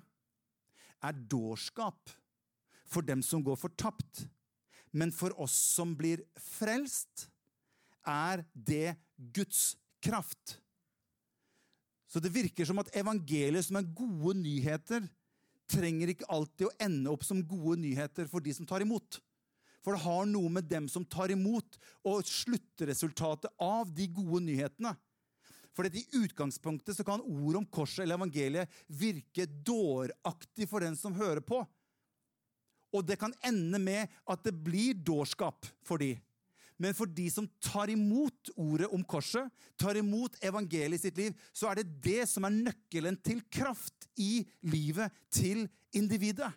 er 1.05 1.25
dårskap 1.31 2.13
for 2.89 3.05
dem 3.07 3.23
som 3.25 3.43
går 3.45 3.59
fortapt. 3.61 4.25
Men 4.95 5.13
for 5.15 5.35
oss 5.43 5.55
som 5.75 5.95
blir 5.99 6.23
frelst, 6.39 7.29
er 8.07 8.45
det 8.53 8.95
Guds 9.17 9.75
kraft. 10.05 10.59
Så 12.07 12.21
det 12.23 12.31
virker 12.35 12.69
som 12.69 12.79
at 12.79 12.93
evangeliet, 12.95 13.65
som 13.67 13.81
er 13.81 13.93
gode 13.97 14.37
nyheter, 14.39 15.07
trenger 15.71 16.13
ikke 16.13 16.29
alltid 16.31 16.69
å 16.69 16.75
ende 16.87 17.11
opp 17.11 17.25
som 17.27 17.41
gode 17.43 17.81
nyheter 17.83 18.29
for 18.31 18.45
de 18.45 18.53
som 18.55 18.69
tar 18.69 18.85
imot. 18.85 19.19
For 19.83 19.97
det 19.97 20.05
har 20.05 20.29
noe 20.29 20.53
med 20.53 20.69
dem 20.69 20.87
som 20.89 21.05
tar 21.05 21.33
imot, 21.35 21.77
og 22.07 22.25
sluttresultatet 22.29 23.51
av 23.61 23.91
de 23.93 24.07
gode 24.15 24.45
nyhetene. 24.47 24.95
For 25.75 25.89
i 25.91 26.05
utgangspunktet 26.21 26.97
så 26.97 27.05
kan 27.07 27.23
ord 27.23 27.59
om 27.59 27.67
korset 27.67 28.05
eller 28.05 28.19
evangeliet 28.21 28.83
virke 28.87 29.47
dåraktig 29.47 30.69
for 30.71 30.85
den 30.85 30.95
som 30.99 31.17
hører 31.19 31.43
på. 31.43 31.65
Og 32.95 33.03
det 33.03 33.19
kan 33.19 33.35
ende 33.43 33.81
med 33.83 34.13
at 34.31 34.45
det 34.47 34.55
blir 34.55 34.95
dårskap 34.95 35.67
for 35.83 35.99
de. 35.99 36.15
Men 36.79 36.95
for 36.95 37.11
de 37.11 37.27
som 37.31 37.47
tar 37.63 37.91
imot 37.91 38.51
ordet 38.59 38.89
om 38.95 39.03
korset, 39.07 39.51
tar 39.79 39.99
imot 39.99 40.37
evangeliet 40.43 40.99
i 40.99 41.09
sitt 41.09 41.19
liv, 41.19 41.35
så 41.55 41.71
er 41.71 41.81
det 41.81 42.01
det 42.03 42.25
som 42.31 42.47
er 42.47 42.55
nøkkelen 42.55 43.19
til 43.23 43.43
kraft 43.51 44.09
i 44.19 44.43
livet 44.67 45.15
til 45.31 45.67
individet. 45.95 46.51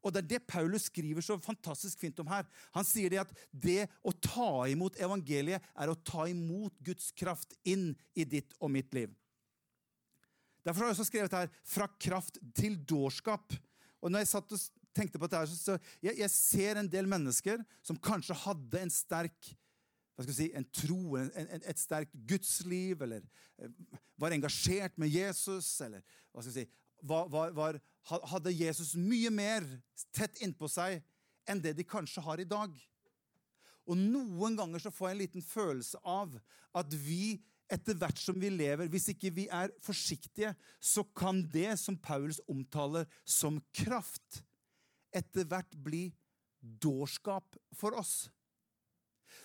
Og 0.00 0.12
Det 0.12 0.22
er 0.22 0.28
det 0.28 0.46
Paulus 0.48 0.88
skriver 0.88 1.24
så 1.24 1.36
fantastisk 1.42 2.00
fint 2.00 2.18
om 2.22 2.30
her. 2.32 2.46
Han 2.76 2.86
sier 2.88 3.12
det 3.12 3.20
at 3.22 3.32
det 3.52 3.88
å 4.06 4.14
ta 4.16 4.66
imot 4.70 4.96
evangeliet 5.00 5.64
er 5.74 5.92
å 5.92 5.98
ta 5.98 6.26
imot 6.30 6.76
Guds 6.84 7.10
kraft 7.12 7.56
inn 7.68 7.92
i 8.14 8.24
ditt 8.24 8.54
og 8.60 8.72
mitt 8.72 8.94
liv. 8.96 9.12
Derfor 10.64 10.84
har 10.84 10.92
jeg 10.92 10.98
også 10.98 11.08
skrevet 11.08 11.32
her 11.32 11.50
'fra 11.64 11.88
kraft 11.98 12.38
til 12.54 12.76
dårskap'. 12.76 13.58
Og 14.02 14.10
når 14.10 14.18
jeg 14.20 14.28
satt 14.28 14.52
og 14.52 14.60
tenkte 14.94 15.18
på 15.18 15.28
dette, 15.28 15.56
så 15.56 15.78
jeg, 16.02 16.18
jeg 16.18 16.30
ser 16.30 16.76
en 16.76 16.88
del 16.88 17.06
mennesker 17.06 17.64
som 17.82 17.96
kanskje 17.96 18.34
hadde 18.34 18.80
en 18.80 18.90
sterk 18.90 19.56
hva 20.20 20.26
skal 20.26 20.34
jeg 20.36 20.50
si, 20.50 20.56
en 20.58 20.66
tro, 20.68 21.16
en, 21.16 21.30
en, 21.32 21.62
et 21.64 21.78
sterkt 21.80 22.12
gudsliv, 22.28 23.00
eller 23.06 23.22
eh, 23.56 23.70
var 24.20 24.34
engasjert 24.36 24.98
med 25.00 25.08
Jesus, 25.08 25.80
eller 25.80 26.02
hva 26.28 26.42
skal 26.44 26.52
jeg 26.52 26.66
si, 26.66 26.80
var, 27.08 27.30
var, 27.32 27.54
var, 27.56 27.78
hadde 28.08 28.52
Jesus 28.54 28.94
mye 28.98 29.30
mer 29.32 29.66
tett 30.14 30.40
innpå 30.44 30.68
seg 30.70 31.00
enn 31.48 31.60
det 31.62 31.74
de 31.78 31.86
kanskje 31.86 32.22
har 32.24 32.40
i 32.40 32.48
dag. 32.48 32.72
Og 33.90 33.98
noen 33.98 34.56
ganger 34.58 34.82
så 34.82 34.92
får 34.94 35.08
jeg 35.08 35.16
en 35.16 35.22
liten 35.24 35.44
følelse 35.44 36.00
av 36.06 36.36
at 36.76 36.94
vi 36.94 37.40
etter 37.70 37.94
hvert 37.94 38.18
som 38.18 38.38
vi 38.42 38.50
lever, 38.50 38.90
hvis 38.90 39.12
ikke 39.12 39.30
vi 39.34 39.46
er 39.54 39.70
forsiktige, 39.84 40.52
så 40.82 41.04
kan 41.16 41.44
det 41.52 41.76
som 41.78 41.98
Paulus 41.98 42.40
omtaler 42.50 43.06
som 43.22 43.60
kraft, 43.74 44.42
etter 45.14 45.46
hvert 45.46 45.76
bli 45.78 46.08
dårskap 46.60 47.56
for 47.78 47.94
oss. 47.98 48.28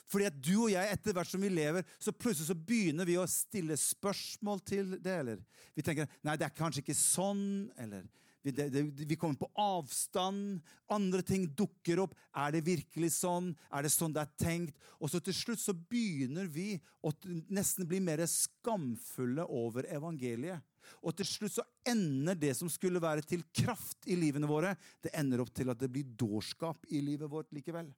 Fordi 0.10 0.28
at 0.30 0.38
du 0.38 0.54
og 0.66 0.72
jeg, 0.74 0.90
etter 0.90 1.14
hvert 1.18 1.30
som 1.30 1.42
vi 1.42 1.50
lever, 1.54 1.86
så 2.02 2.14
plutselig 2.14 2.50
så 2.50 2.58
begynner 2.58 3.08
vi 3.10 3.18
å 3.18 3.26
stille 3.30 3.78
spørsmål 3.80 4.62
til 4.66 4.94
det. 5.02 5.16
Eller 5.22 5.42
vi 5.78 5.86
tenker 5.86 6.10
nei, 6.26 6.36
det 6.38 6.48
er 6.48 6.58
kanskje 6.58 6.84
ikke 6.84 6.98
sånn. 6.98 7.72
Eller 7.82 8.06
vi, 8.46 8.52
det, 8.54 8.70
det, 8.70 8.84
vi 9.10 9.16
kommer 9.18 9.40
på 9.42 9.50
avstand. 9.58 10.62
Andre 10.94 11.24
ting 11.26 11.48
dukker 11.58 12.04
opp. 12.04 12.14
Er 12.38 12.54
det 12.54 12.62
virkelig 12.68 13.16
sånn? 13.18 13.50
Er 13.74 13.86
det 13.86 13.92
sånn 13.94 14.14
det 14.14 14.22
er 14.22 14.36
tenkt? 14.38 14.78
Og 15.02 15.10
så 15.10 15.22
til 15.24 15.34
slutt 15.34 15.64
så 15.64 15.74
begynner 15.74 16.46
vi 16.46 16.76
å 17.02 17.14
nesten 17.50 17.90
bli 17.90 18.04
mer 18.06 18.22
skamfulle 18.30 19.48
over 19.50 19.90
evangeliet. 19.90 20.62
Og 21.02 21.18
til 21.18 21.26
slutt 21.26 21.56
så 21.56 21.66
ender 21.90 22.38
det 22.38 22.54
som 22.60 22.70
skulle 22.70 23.02
være 23.02 23.26
til 23.26 23.42
kraft 23.50 24.06
i 24.06 24.18
livene 24.20 24.50
våre, 24.50 24.76
det 25.02 25.16
ender 25.18 25.42
opp 25.42 25.50
til 25.56 25.74
at 25.74 25.82
det 25.82 25.90
blir 25.90 26.14
dårskap 26.14 26.86
i 26.94 27.02
livet 27.02 27.32
vårt 27.32 27.50
likevel. 27.56 27.90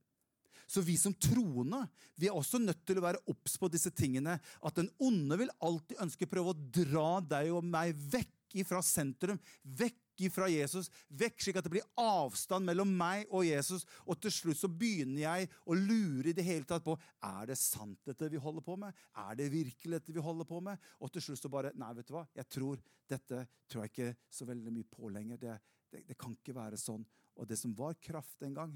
Så 0.68 0.80
vi 0.84 0.96
som 1.00 1.16
troende 1.16 1.84
vi 2.16 2.32
er 2.32 2.36
også 2.36 2.60
nødt 2.60 2.88
til 2.88 3.00
å 3.00 3.06
være 3.06 3.24
obs 3.32 3.60
på 3.60 3.68
disse 3.72 3.92
tingene. 3.92 4.40
At 4.64 4.80
den 4.80 4.88
onde 5.04 5.44
vil 5.44 5.54
alltid 5.64 6.00
ønske 6.08 6.28
å 6.28 6.32
prøve 6.32 6.56
å 6.56 6.66
dra 6.80 7.12
deg 7.36 7.52
og 7.56 7.68
meg 7.68 7.96
vekk 8.16 8.62
fra 8.68 8.80
sentrum, 8.84 9.40
vekk 9.64 10.00
fra 10.34 10.48
Jesus, 10.50 10.90
vekk 11.14 11.44
slik 11.44 11.60
at 11.60 11.68
det 11.68 11.72
blir 11.76 11.86
avstand 12.02 12.66
mellom 12.66 12.90
meg 12.98 13.30
og 13.30 13.46
Jesus. 13.46 13.86
Og 14.10 14.18
til 14.22 14.34
slutt 14.34 14.60
så 14.60 14.70
begynner 14.72 15.22
jeg 15.22 15.50
å 15.70 15.78
lure 15.78 16.32
i 16.32 16.36
det 16.36 16.46
hele 16.48 16.66
tatt 16.68 16.86
på 16.86 16.98
er 16.98 17.52
det 17.52 17.60
sant 17.62 18.00
dette 18.08 18.32
vi 18.34 18.42
holder 18.42 18.66
på 18.66 18.78
med. 18.82 18.98
Er 19.22 19.38
det 19.38 19.52
virkelig 19.54 20.00
dette 20.00 20.16
vi 20.16 20.24
holder 20.24 20.50
på 20.50 20.62
med? 20.66 20.82
Og 21.00 21.14
til 21.14 21.28
slutt 21.28 21.44
så 21.44 21.54
bare 21.54 21.74
Nei, 21.78 21.94
vet 22.00 22.10
du 22.10 22.16
hva, 22.16 22.26
jeg 22.34 22.50
tror 22.50 22.82
dette 23.08 23.44
tror 23.70 23.86
jeg 23.86 23.94
ikke 23.94 24.34
så 24.34 24.48
veldig 24.50 24.74
mye 24.74 24.90
på 24.90 25.14
lenger. 25.14 25.40
Det, 25.42 25.60
det, 25.94 26.04
det 26.10 26.18
kan 26.20 26.34
ikke 26.34 26.58
være 26.58 26.80
sånn. 26.82 27.06
Og 27.38 27.48
det 27.48 27.60
som 27.60 27.76
var 27.78 28.00
kraft 28.02 28.42
en 28.44 28.58
gang, 28.58 28.74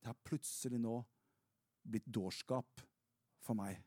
det 0.00 0.12
har 0.12 0.24
plutselig 0.24 0.78
nå 0.80 1.00
blitt 1.86 2.06
dårskap 2.06 2.86
for 3.42 3.58
meg. 3.58 3.82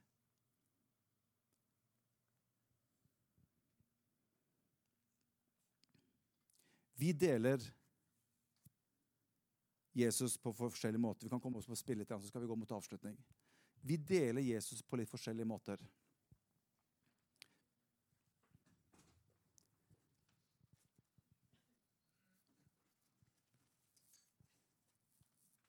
Vi 7.00 7.14
deler 7.16 7.64
Jesus 9.96 10.38
på 10.38 10.54
forskjellige 10.54 11.02
måter. 11.02 11.26
Vi 11.26 11.32
kan 11.32 11.42
komme 11.42 11.62
oss 11.62 11.70
på 11.70 11.78
spillet, 11.80 12.08
så 12.08 12.28
skal 12.28 12.44
vi 12.44 12.50
gå 12.52 12.56
mot 12.60 12.72
avslutning. 12.72 13.16
Vi 13.82 13.98
deler 13.98 14.44
Jesus 14.44 14.82
på 14.84 15.00
litt 15.00 15.10
forskjellige 15.10 15.48
måter. 15.48 15.80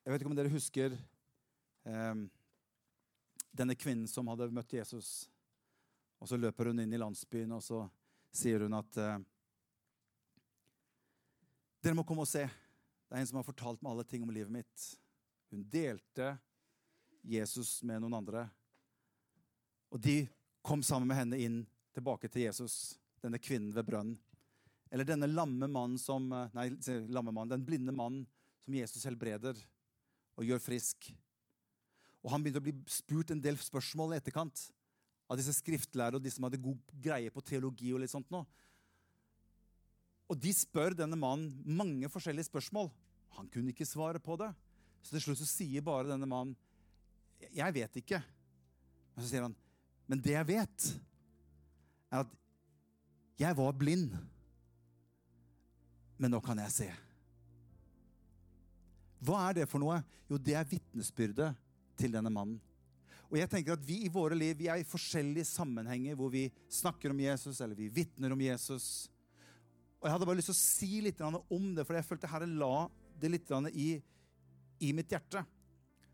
Jeg 0.01 0.11
vet 0.11 0.21
ikke 0.21 0.31
om 0.33 0.35
dere 0.35 0.51
husker 0.51 0.99
Ehm, 1.83 2.29
denne 3.51 3.75
kvinnen 3.75 4.07
som 4.07 4.27
hadde 4.27 4.51
møtt 4.53 4.73
Jesus. 4.73 5.29
Og 6.21 6.29
så 6.29 6.37
løper 6.37 6.69
hun 6.69 6.83
inn 6.83 6.93
i 6.93 7.01
landsbyen, 7.01 7.51
og 7.57 7.63
så 7.65 7.81
sier 8.31 8.65
hun 8.65 8.77
at 8.77 8.97
eh, 9.01 9.17
Dere 11.81 11.97
må 11.97 12.05
komme 12.05 12.25
og 12.25 12.29
se. 12.29 12.45
Det 12.45 13.15
er 13.17 13.23
en 13.23 13.27
som 13.29 13.39
har 13.39 13.47
fortalt 13.47 13.81
meg 13.81 13.91
alle 13.91 14.05
ting 14.07 14.21
om 14.23 14.31
livet 14.33 14.53
mitt. 14.53 14.87
Hun 15.51 15.63
delte 15.67 16.35
Jesus 17.25 17.79
med 17.83 18.03
noen 18.03 18.19
andre. 18.21 18.45
Og 19.91 19.99
de 19.99 20.23
kom 20.63 20.83
sammen 20.85 21.09
med 21.09 21.17
henne 21.17 21.39
inn 21.41 21.57
tilbake 21.95 22.29
til 22.31 22.45
Jesus, 22.45 22.99
denne 23.21 23.41
kvinnen 23.41 23.73
ved 23.75 23.87
brønnen. 23.89 24.19
Eller 24.91 25.07
denne 25.07 25.29
lamme 25.29 25.67
mannen 25.71 25.97
som, 25.99 26.31
eh, 26.33 26.49
nei, 26.53 26.69
lamme 27.07 27.31
mannen, 27.31 27.49
den 27.49 27.65
blinde 27.65 27.91
mannen 27.95 28.27
som 28.59 28.73
Jesus 28.73 29.03
helbreder 29.07 29.57
og 30.37 30.45
gjør 30.45 30.61
frisk. 30.61 31.11
Og 32.21 32.31
han 32.31 32.43
begynte 32.43 32.61
å 32.61 32.67
bli 32.67 32.75
spurt 32.87 33.31
en 33.31 33.41
del 33.41 33.57
spørsmål 33.57 34.13
i 34.13 34.19
etterkant 34.19 34.71
av 35.29 35.37
disse 35.39 35.55
skriftlærere 35.57 36.19
og 36.19 36.23
de 36.23 36.29
som 36.29 36.43
hadde 36.43 36.61
god 36.61 36.77
greie 37.01 37.31
på 37.31 37.41
teologi. 37.41 37.93
Og 37.93 38.03
litt 38.03 38.13
sånt 38.13 38.29
nå. 38.29 38.45
Og 40.31 40.39
de 40.39 40.53
spør 40.55 40.95
denne 40.95 41.19
mannen 41.19 41.51
mange 41.67 42.07
forskjellige 42.11 42.47
spørsmål. 42.47 42.87
Han 43.35 43.49
kunne 43.51 43.73
ikke 43.73 43.87
svare 43.87 44.21
på 44.23 44.37
det. 44.39 44.49
Så 45.03 45.15
til 45.15 45.25
slutt 45.25 45.41
så 45.41 45.49
sier 45.49 45.83
bare 45.83 46.07
denne 46.07 46.29
mannen, 46.29 46.55
'Jeg 47.51 47.73
vet 47.73 47.93
ikke'. 47.99 48.23
Men 49.15 49.23
så 49.23 49.29
sier 49.29 49.41
han, 49.41 49.55
'Men 50.07 50.21
det 50.21 50.31
jeg 50.31 50.47
vet, 50.47 50.99
er 52.11 52.19
at 52.19 52.27
jeg 53.39 53.57
var 53.57 53.71
blind, 53.71 54.11
men 56.17 56.31
nå 56.31 56.39
kan 56.39 56.57
jeg 56.57 56.71
se'. 56.71 56.95
Hva 59.21 59.49
er 59.49 59.53
det 59.53 59.69
for 59.69 59.79
noe? 59.79 60.03
Jo, 60.29 60.37
det 60.37 60.53
er 60.53 60.63
vitnesbyrdet 60.63 61.55
til 61.97 62.11
denne 62.11 62.29
mannen. 62.29 62.61
Og 63.29 63.37
jeg 63.37 63.49
tenker 63.49 63.73
at 63.73 63.85
Vi 63.85 64.05
i 64.05 64.11
våre 64.11 64.35
liv 64.35 64.57
vi 64.57 64.67
er 64.67 64.81
i 64.81 64.87
forskjellige 64.87 65.45
sammenhenger 65.45 66.15
hvor 66.15 66.29
vi 66.29 66.51
snakker 66.69 67.11
om 67.11 67.19
Jesus 67.19 67.61
eller 67.61 67.75
vi 67.75 67.87
vitner 67.87 68.31
om 68.31 68.41
Jesus. 68.41 69.09
Og 70.01 70.07
Jeg 70.07 70.15
hadde 70.15 70.25
bare 70.25 70.39
lyst 70.39 70.49
til 70.49 70.57
å 70.57 70.61
si 70.61 71.01
litt 71.05 71.21
om 71.21 71.67
det, 71.77 71.85
for 71.85 71.93
jeg 71.93 72.07
følte 72.07 72.29
Herre 72.29 72.49
la 72.49 72.87
det 73.21 73.29
litt 73.29 73.51
i, 73.77 73.91
i 74.81 74.89
mitt 74.97 75.13
hjerte. 75.13 75.43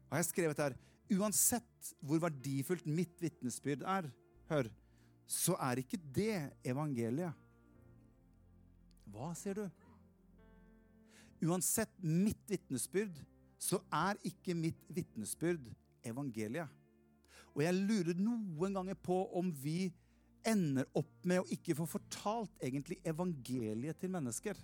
Og 0.08 0.12
Jeg 0.12 0.20
har 0.20 0.28
skrevet 0.28 0.64
her 0.66 0.76
uansett 1.16 1.94
hvor 2.04 2.20
verdifullt 2.20 2.88
mitt 2.90 3.16
vitnesbyrd 3.24 3.86
er, 3.88 4.10
hør, 4.52 4.68
så 5.28 5.56
er 5.70 5.80
ikke 5.80 6.00
det 6.16 6.50
evangeliet. 6.68 7.36
Hva 9.08 9.32
sier 9.40 9.56
du? 9.56 9.66
Uansett 11.48 11.94
mitt 12.04 12.44
vitnesbyrd 12.50 13.16
så 13.62 13.80
er 13.94 14.20
ikke 14.28 14.56
mitt 14.58 14.84
vitnesbyrd 14.92 15.70
evangeliet. 16.08 16.68
Og 17.56 17.64
jeg 17.64 17.78
lurer 17.78 18.20
noen 18.20 18.76
ganger 18.76 19.00
på 19.00 19.24
om 19.38 19.50
vi 19.64 19.88
ender 20.46 20.88
opp 20.98 21.14
med 21.28 21.42
å 21.42 21.48
ikke 21.54 21.76
få 21.78 21.88
fortalt 21.90 22.64
egentlig 22.64 23.00
evangeliet 23.08 24.00
til 24.02 24.12
mennesker. 24.14 24.60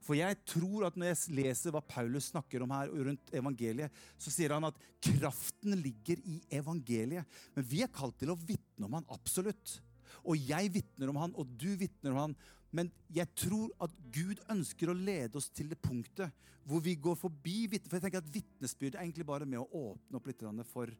For 0.00 0.16
jeg 0.16 0.38
tror 0.48 0.86
at 0.88 0.96
når 0.96 1.10
jeg 1.10 1.34
leser 1.36 1.74
hva 1.74 1.82
Paulus 1.84 2.30
snakker 2.30 2.64
om 2.64 2.72
her 2.72 2.92
rundt 2.92 3.32
evangeliet, 3.36 3.92
så 4.16 4.32
sier 4.32 4.54
han 4.54 4.64
at 4.68 4.78
kraften 5.04 5.76
ligger 5.82 6.22
i 6.24 6.38
evangeliet. 6.56 7.28
Men 7.54 7.66
vi 7.68 7.82
er 7.84 7.92
kalt 7.92 8.16
til 8.20 8.32
å 8.32 8.38
vitne 8.38 8.88
om 8.88 8.96
han, 8.96 9.08
absolutt. 9.12 9.76
Og 10.24 10.40
jeg 10.40 10.72
vitner 10.74 11.12
om 11.12 11.20
han, 11.20 11.36
og 11.36 11.52
du 11.60 11.68
vitner 11.78 12.14
om 12.14 12.22
han. 12.24 12.38
Men 12.74 12.90
jeg 13.12 13.28
tror 13.38 13.68
at 13.82 13.92
Gud 14.14 14.40
ønsker 14.52 14.90
å 14.90 14.96
lede 14.96 15.36
oss 15.40 15.50
til 15.52 15.70
det 15.70 15.80
punktet 15.82 16.32
hvor 16.68 16.82
vi 16.84 16.92
går 16.94 17.16
forbi 17.18 17.64
For 17.72 17.96
jeg 17.96 18.04
tenker 18.04 18.20
at 18.20 18.34
vitnesbyrdet 18.34 18.98
er 18.98 19.02
egentlig 19.02 19.26
bare 19.26 19.48
med 19.48 19.58
å 19.62 19.88
åpne 19.90 20.18
opp 20.20 20.28
litt 20.28 20.44
for 20.68 20.92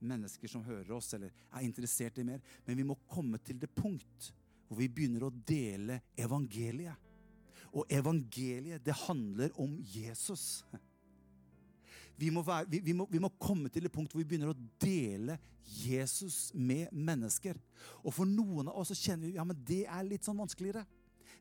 mennesker 0.00 0.50
som 0.50 0.64
hører 0.64 0.92
oss 0.96 1.12
eller 1.16 1.32
er 1.32 1.64
interessert 1.66 2.18
i 2.20 2.26
mer. 2.26 2.42
Men 2.66 2.78
vi 2.78 2.86
må 2.86 2.98
komme 3.10 3.40
til 3.44 3.60
det 3.60 3.70
punkt 3.74 4.30
hvor 4.68 4.78
vi 4.78 4.90
begynner 4.92 5.26
å 5.26 5.32
dele 5.32 6.00
evangeliet. 6.18 7.08
Og 7.70 7.90
evangeliet, 7.90 8.82
det 8.82 8.96
handler 9.06 9.54
om 9.60 9.76
Jesus. 9.82 10.62
Vi 12.20 12.30
må, 12.34 12.42
være, 12.44 12.68
vi, 12.70 12.82
vi, 12.84 12.94
må, 12.96 13.06
vi 13.10 13.20
må, 13.22 13.30
komme 13.40 13.70
til 13.72 13.86
et 13.86 13.94
punkt 13.94 14.12
hvor 14.12 14.20
vi 14.20 14.28
begynner 14.28 14.52
å 14.52 14.58
dele 14.82 15.38
Jesus 15.64 16.50
med 16.54 16.90
mennesker. 16.92 17.58
Og 18.02 18.12
for 18.14 18.28
noen 18.28 18.68
av 18.68 18.80
oss 18.82 18.90
så 18.92 18.98
kjenner 18.98 19.30
vi 19.30 19.38
ja, 19.38 19.46
men 19.46 19.58
det 19.66 19.84
er 19.86 20.06
litt 20.06 20.26
sånn 20.26 20.40
vanskeligere. 20.40 20.84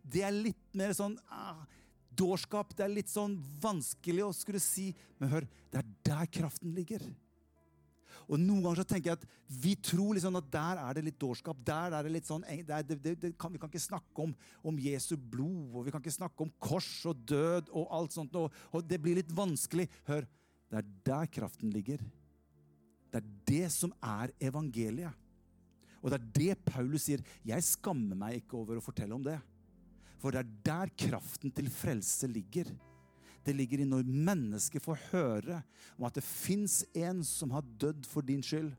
Det 0.02 0.24
er 0.24 0.36
litt 0.36 0.78
mer 0.78 0.93
sånn 0.95 1.17
ah, 1.34 1.65
dårskap. 2.10 2.72
Det 2.78 2.86
er 2.86 2.93
litt 2.93 3.12
sånn 3.12 3.36
vanskelig 3.62 4.28
å 4.28 4.36
skulle 4.36 4.62
si 4.63 4.91
Men 5.19 5.34
hør, 5.34 5.50
det 5.74 5.82
er 5.82 5.89
der 6.12 6.32
kraften 6.39 6.72
ligger. 6.78 7.04
Og 8.30 8.38
noen 8.38 8.62
ganger 8.62 8.84
så 8.84 8.89
tenker 8.92 9.10
jeg 9.10 9.18
at 9.18 9.26
vi 9.50 9.72
tror 9.82 10.13
liksom 10.13 10.38
at 10.38 10.50
der 10.54 10.82
er 10.84 10.98
det 10.98 11.04
litt 11.08 11.18
dårskap. 11.22 11.58
Der 11.65 11.96
er 11.98 12.06
det 12.06 12.12
litt 12.13 12.28
sånn, 12.30 12.44
det, 12.46 12.98
det, 13.02 13.13
det 13.24 13.32
kan, 13.42 13.52
Vi 13.54 13.62
kan 13.62 13.72
ikke 13.72 13.82
snakke 13.82 14.26
om, 14.28 14.36
om, 14.62 14.82
Jesu 14.84 15.15
blod, 15.18 15.74
og 15.74 15.88
vi 15.88 15.94
kan 15.94 16.04
ikke 16.04 16.13
snakke 16.13 16.46
om 16.46 16.52
kors 16.62 16.92
og 17.10 17.24
død 17.30 17.72
og 17.74 17.89
alt 17.98 18.13
sånt. 18.13 18.38
Og, 18.38 18.54
og 18.70 18.86
det 18.86 19.02
blir 19.02 19.18
litt 19.18 19.34
vanskelig. 19.34 19.88
Hør, 20.10 20.28
det 20.70 20.84
er 20.84 20.92
der 21.10 21.32
kraften 21.39 21.74
ligger. 21.74 22.04
Det 23.10 23.24
er 23.24 23.32
det 23.50 23.72
som 23.74 23.96
er 24.06 24.36
evangeliet. 24.46 25.26
Og 26.00 26.13
det 26.13 26.20
er 26.20 26.28
det 26.38 26.60
Paulus 26.70 27.08
sier. 27.10 27.24
Jeg 27.44 27.65
skammer 27.65 28.15
meg 28.15 28.44
ikke 28.44 28.60
over 28.62 28.78
å 28.78 28.84
fortelle 28.84 29.18
om 29.18 29.26
det. 29.26 29.39
For 30.22 30.36
det 30.36 30.44
er 30.44 30.54
der 30.70 30.94
kraften 31.00 31.52
til 31.56 31.72
frelse 31.74 32.30
ligger. 32.30 32.70
Det 33.49 33.55
ligger 33.57 33.81
i 33.81 33.88
når 33.89 34.05
mennesker 34.05 34.83
får 34.83 35.01
høre 35.09 35.63
om 35.97 36.05
at 36.05 36.19
det 36.19 36.25
fins 36.25 36.83
en 36.93 37.23
som 37.25 37.49
har 37.55 37.65
dødd 37.81 38.05
for 38.05 38.25
din 38.25 38.45
skyld. 38.45 38.69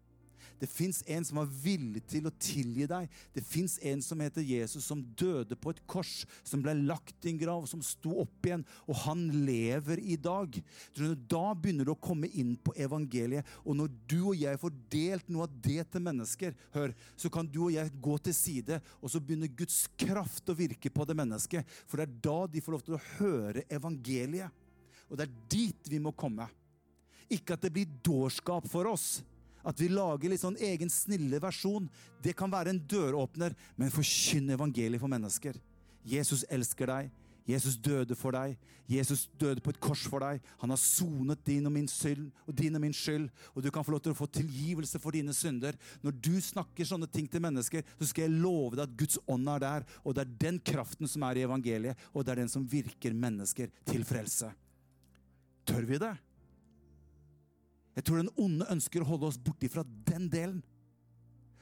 Det 0.60 0.68
fins 0.68 1.00
en 1.08 1.24
som 1.24 1.38
var 1.40 1.48
villig 1.62 2.02
til 2.10 2.28
å 2.28 2.32
tilgi 2.36 2.84
deg. 2.88 3.08
Det 3.32 3.42
fins 3.48 3.78
en 3.86 4.02
som 4.04 4.20
heter 4.20 4.44
Jesus, 4.44 4.84
som 4.84 5.00
døde 5.16 5.56
på 5.56 5.72
et 5.72 5.80
kors, 5.88 6.26
som 6.44 6.60
ble 6.60 6.74
lagt 6.84 7.24
i 7.24 7.32
en 7.32 7.40
grav, 7.40 7.64
som 7.70 7.80
sto 7.84 8.12
opp 8.22 8.46
igjen, 8.46 8.66
og 8.84 9.00
han 9.06 9.24
lever 9.46 10.02
i 10.04 10.18
dag. 10.20 10.60
Da 11.00 11.44
begynner 11.56 11.88
du 11.88 11.94
å 11.94 12.00
komme 12.00 12.28
inn 12.28 12.52
på 12.60 12.76
evangeliet. 12.76 13.48
Og 13.64 13.78
når 13.80 13.94
du 14.04 14.18
og 14.20 14.36
jeg 14.36 14.60
får 14.60 14.76
delt 14.92 15.32
noe 15.32 15.48
av 15.48 15.58
det 15.64 15.86
til 15.94 16.04
mennesker, 16.04 16.56
hør, 16.76 16.94
så 17.16 17.32
kan 17.32 17.48
du 17.48 17.62
og 17.66 17.74
jeg 17.74 17.96
gå 17.96 18.20
til 18.20 18.36
side, 18.36 18.82
og 19.00 19.12
så 19.12 19.24
begynner 19.24 19.56
Guds 19.56 19.86
kraft 20.00 20.52
å 20.52 20.58
virke 20.58 20.92
på 20.92 21.08
det 21.08 21.16
mennesket. 21.16 21.76
For 21.88 22.00
det 22.00 22.08
er 22.08 22.18
da 22.28 22.40
de 22.52 22.60
får 22.64 22.76
lov 22.76 22.84
til 22.84 23.00
å 23.00 23.04
høre 23.16 23.64
evangeliet. 23.72 24.59
Og 25.10 25.18
det 25.18 25.26
er 25.26 25.36
dit 25.50 25.90
vi 25.90 26.00
må 26.02 26.14
komme. 26.16 26.46
Ikke 27.30 27.54
at 27.54 27.62
det 27.62 27.72
blir 27.74 27.98
dårskap 28.06 28.66
for 28.70 28.88
oss, 28.90 29.20
at 29.66 29.80
vi 29.80 29.90
lager 29.92 30.32
litt 30.32 30.40
sånn 30.42 30.56
egen 30.56 30.90
snille 30.90 31.40
versjon, 31.42 31.88
det 32.24 32.32
kan 32.38 32.50
være 32.50 32.72
en 32.72 32.80
døråpner, 32.88 33.54
men 33.76 33.92
forkynn 33.92 34.54
evangeliet 34.56 35.02
for 35.02 35.12
mennesker. 35.12 35.58
Jesus 36.08 36.46
elsker 36.48 36.88
deg. 36.88 37.10
Jesus 37.50 37.76
døde 37.80 38.14
for 38.16 38.36
deg. 38.36 38.56
Jesus 38.90 39.24
døde 39.38 39.62
på 39.62 39.72
et 39.72 39.80
kors 39.82 40.02
for 40.10 40.22
deg. 40.22 40.40
Han 40.62 40.72
har 40.72 40.80
sonet 40.80 41.42
din 41.46 41.66
og 41.68 41.74
min 41.74 41.88
skyld, 41.90 42.30
og 42.46 42.56
din 42.56 42.78
og 42.78 42.82
min 42.82 42.94
skyld, 42.96 43.28
og 43.54 43.62
du 43.64 43.70
kan 43.74 43.86
få 43.86 43.94
lov 43.94 44.02
til 44.04 44.14
å 44.14 44.18
få 44.18 44.26
tilgivelse 44.32 45.00
for 45.02 45.14
dine 45.14 45.34
synder. 45.36 45.78
Når 46.04 46.16
du 46.18 46.32
snakker 46.42 46.88
sånne 46.88 47.10
ting 47.10 47.28
til 47.30 47.42
mennesker, 47.44 47.84
så 47.98 48.10
skal 48.10 48.26
jeg 48.26 48.40
love 48.42 48.76
deg 48.76 48.86
at 48.86 48.96
Guds 48.98 49.20
ånd 49.30 49.50
er 49.52 49.62
der, 49.66 49.86
og 50.02 50.16
det 50.16 50.24
er 50.24 50.34
den 50.46 50.58
kraften 50.72 51.10
som 51.10 51.26
er 51.26 51.38
i 51.38 51.46
evangeliet, 51.46 52.08
og 52.14 52.24
det 52.24 52.34
er 52.34 52.42
den 52.42 52.52
som 52.52 52.66
virker 52.70 53.16
mennesker 53.16 53.70
til 53.88 54.06
frelse. 54.08 54.50
Tør 55.68 55.86
vi 55.88 56.00
det? 56.00 56.14
Jeg 57.98 58.06
tror 58.06 58.20
den 58.20 58.32
onde 58.40 58.68
ønsker 58.72 59.02
å 59.02 59.08
holde 59.10 59.28
oss 59.28 59.38
borti 59.40 59.68
fra 59.70 59.84
den 59.84 60.28
delen. 60.32 60.60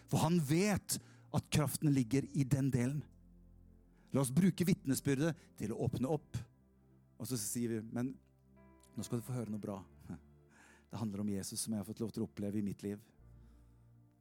For 0.09 0.23
han 0.23 0.39
vet 0.45 0.99
at 1.35 1.49
kraften 1.53 1.93
ligger 1.93 2.27
i 2.37 2.45
den 2.45 2.71
delen. 2.73 3.01
La 4.15 4.23
oss 4.23 4.33
bruke 4.33 4.65
vitnesbyrdet 4.65 5.35
til 5.59 5.75
å 5.75 5.81
åpne 5.89 6.09
opp. 6.15 6.39
Og 7.19 7.29
så 7.29 7.37
sier 7.41 7.77
vi, 7.77 7.81
men 7.93 8.13
nå 8.97 9.05
skal 9.05 9.21
du 9.21 9.27
få 9.27 9.37
høre 9.37 9.53
noe 9.53 9.63
bra. 9.63 9.79
Det 10.89 10.97
handler 10.97 11.21
om 11.21 11.33
Jesus, 11.35 11.61
som 11.61 11.75
jeg 11.75 11.83
har 11.83 11.89
fått 11.89 12.01
lov 12.01 12.13
til 12.15 12.25
å 12.25 12.29
oppleve 12.29 12.61
i 12.61 12.65
mitt 12.65 12.83
liv. 12.87 13.01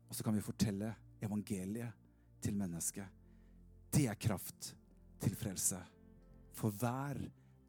Og 0.07 0.15
så 0.15 0.25
kan 0.25 0.35
vi 0.35 0.43
fortelle 0.43 0.91
evangeliet 1.23 2.03
til 2.43 2.57
mennesket. 2.59 3.07
Det 3.91 4.07
er 4.11 4.19
kraft 4.19 4.73
til 5.23 5.35
frelse. 5.39 5.79
For 6.57 6.75
hver 6.75 7.21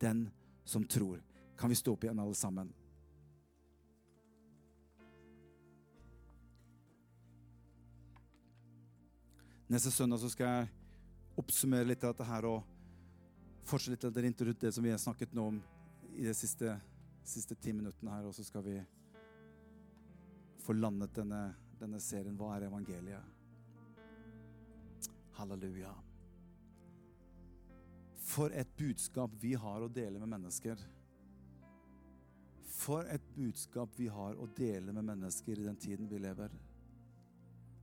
den 0.02 0.26
som 0.68 0.84
tror. 0.84 1.20
Kan 1.58 1.68
vi 1.68 1.74
stå 1.74 1.92
opp 1.92 2.04
igjen, 2.04 2.18
alle 2.18 2.34
sammen? 2.34 2.72
Neste 9.66 9.90
søndag 9.90 10.20
så 10.22 10.30
skal 10.30 10.46
jeg 10.46 10.68
oppsummere 11.42 11.88
litt 11.90 12.04
av 12.06 12.14
dette 12.14 12.26
her 12.28 12.46
og 12.46 12.62
fortsette 13.68 14.22
litt 14.22 14.40
rundt 14.40 14.60
det 14.62 14.70
som 14.72 14.86
vi 14.86 14.92
har 14.94 15.00
snakket 15.02 15.34
nå 15.36 15.48
om 15.50 15.58
i 16.14 16.24
de 16.24 16.34
siste, 16.34 16.76
siste 17.26 17.56
ti 17.58 17.74
minuttene 17.74 18.14
her. 18.14 18.28
Og 18.30 18.36
så 18.36 18.46
skal 18.46 18.62
vi 18.64 18.76
få 20.62 20.76
landet 20.78 21.12
denne, 21.18 21.42
denne 21.80 22.00
serien 22.00 22.38
Hva 22.38 22.54
er 22.54 22.68
evangeliet? 22.68 23.34
Halleluja. 25.36 25.90
For 28.28 28.54
et 28.54 28.70
budskap 28.78 29.34
vi 29.42 29.52
har 29.58 29.82
å 29.82 29.90
dele 29.90 30.22
med 30.22 30.32
mennesker. 30.36 30.80
For 32.78 33.06
et 33.10 33.24
budskap 33.34 33.94
vi 33.98 34.06
har 34.12 34.38
å 34.38 34.46
dele 34.56 34.94
med 34.94 35.06
mennesker 35.06 35.58
i 35.58 35.66
den 35.66 35.78
tiden 35.80 36.08
vi 36.10 36.20
lever. 36.22 36.52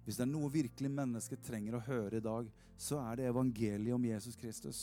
Hvis 0.05 0.19
det 0.19 0.23
er 0.27 0.31
noe 0.31 0.51
virkelig 0.53 0.91
mennesket 0.93 1.43
trenger 1.43 1.75
å 1.75 1.85
høre 1.87 2.21
i 2.21 2.23
dag, 2.23 2.47
så 2.77 2.99
er 3.01 3.19
det 3.19 3.29
evangeliet 3.31 3.95
om 3.95 4.05
Jesus 4.05 4.37
Kristus. 4.39 4.81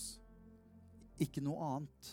Ikke 1.22 1.42
noe 1.44 1.62
annet. 1.68 2.10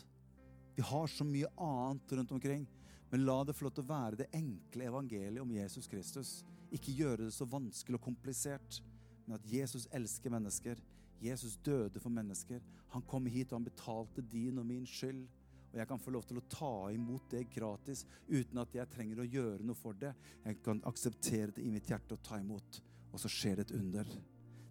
Vi 0.77 0.85
har 0.85 1.09
så 1.11 1.25
mye 1.27 1.49
annet 1.57 2.13
rundt 2.19 2.35
omkring. 2.37 2.67
Men 3.09 3.25
la 3.25 3.39
det 3.43 3.55
få 3.57 3.65
lov 3.65 3.73
til 3.73 3.87
å 3.87 3.89
være 3.89 4.19
det 4.21 4.29
enkle 4.37 4.85
evangeliet 4.85 5.41
om 5.41 5.51
Jesus 5.51 5.89
Kristus. 5.89 6.33
Ikke 6.69 6.93
gjøre 6.93 7.25
det 7.25 7.33
så 7.33 7.47
vanskelig 7.49 7.97
og 7.97 8.05
komplisert, 8.05 8.79
men 9.25 9.39
at 9.39 9.47
Jesus 9.49 9.87
elsker 9.91 10.31
mennesker. 10.31 10.77
Jesus 11.19 11.57
døde 11.65 11.99
for 11.99 12.13
mennesker. 12.13 12.61
Han 12.93 13.03
kom 13.09 13.25
hit 13.25 13.49
og 13.51 13.59
han 13.59 13.67
betalte 13.67 14.23
din 14.23 14.61
og 14.61 14.67
min 14.69 14.85
skyld. 14.87 15.25
Og 15.69 15.77
jeg 15.77 15.87
kan 15.89 16.01
få 16.01 16.11
lov 16.13 16.25
til 16.25 16.39
å 16.39 16.47
ta 16.49 16.73
imot 16.93 17.29
det 17.31 17.45
gratis 17.53 18.05
uten 18.27 18.61
at 18.61 18.73
jeg 18.73 18.89
trenger 18.89 19.21
å 19.21 19.27
gjøre 19.29 19.65
noe 19.65 19.77
for 19.77 19.97
det. 19.97 20.15
Jeg 20.45 20.61
kan 20.65 20.81
akseptere 20.89 21.53
det 21.55 21.65
i 21.65 21.73
mitt 21.73 21.89
hjerte 21.89 22.17
og 22.17 22.23
ta 22.25 22.39
imot 22.41 22.81
og 23.11 23.21
så 23.21 23.29
skjer 23.31 23.59
det 23.59 23.67
et 23.67 23.77
under. 23.77 24.09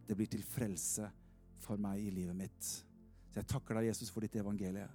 Det 0.07 0.17
blir 0.17 0.31
til 0.31 0.45
frelse 0.47 1.09
for 1.63 1.81
meg 1.81 2.03
i 2.07 2.15
livet 2.15 2.37
mitt. 2.37 2.61
Så 3.29 3.41
jeg 3.41 3.49
takker 3.51 3.79
deg, 3.79 3.91
Jesus, 3.91 4.11
for 4.13 4.25
ditt 4.25 4.37
evangelie. 4.39 4.87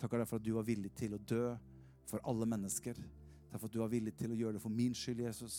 Takker 0.00 0.20
deg 0.20 0.28
for 0.28 0.40
at 0.40 0.46
du 0.46 0.52
var 0.56 0.66
villig 0.66 0.92
til 0.96 1.16
å 1.16 1.22
dø 1.22 1.44
for 2.08 2.22
alle 2.28 2.48
mennesker. 2.48 2.98
Takk 3.50 3.60
for 3.60 3.68
at 3.68 3.74
du 3.74 3.82
var 3.82 3.92
villig 3.92 4.14
til 4.18 4.32
å 4.32 4.38
gjøre 4.38 4.58
det 4.58 4.64
for 4.64 4.74
min 4.74 4.96
skyld, 4.96 5.22
Jesus. 5.26 5.58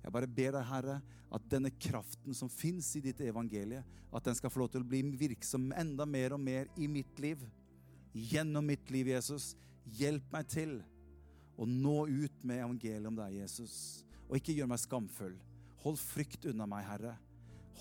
Jeg 0.00 0.14
bare 0.14 0.30
ber 0.30 0.54
deg, 0.56 0.68
Herre, 0.68 1.00
at 1.30 1.48
denne 1.50 1.72
kraften 1.76 2.36
som 2.36 2.50
fins 2.52 2.88
i 2.96 3.02
ditt 3.04 3.20
evangelie, 3.24 3.82
at 4.10 4.26
den 4.26 4.38
skal 4.38 4.52
få 4.52 4.62
lov 4.62 4.70
til 4.72 4.84
å 4.84 4.88
bli 4.88 5.02
virksom 5.18 5.68
enda 5.76 6.06
mer 6.08 6.34
og 6.34 6.42
mer 6.42 6.70
i 6.80 6.88
mitt 6.90 7.20
liv. 7.22 7.42
Gjennom 8.12 8.66
mitt 8.66 8.90
liv, 8.90 9.12
Jesus. 9.12 9.54
Hjelp 9.98 10.26
meg 10.32 10.48
til 10.50 10.78
å 11.60 11.66
nå 11.68 12.06
ut 12.08 12.44
med 12.46 12.62
evangeliet 12.64 13.10
om 13.10 13.18
deg, 13.18 13.40
Jesus. 13.42 14.04
Og 14.28 14.38
ikke 14.38 14.54
gjør 14.56 14.70
meg 14.70 14.82
skamfull. 14.82 15.34
Hold 15.84 15.98
frykt 16.00 16.46
unna 16.50 16.66
meg, 16.68 16.86
Herre. 16.88 17.16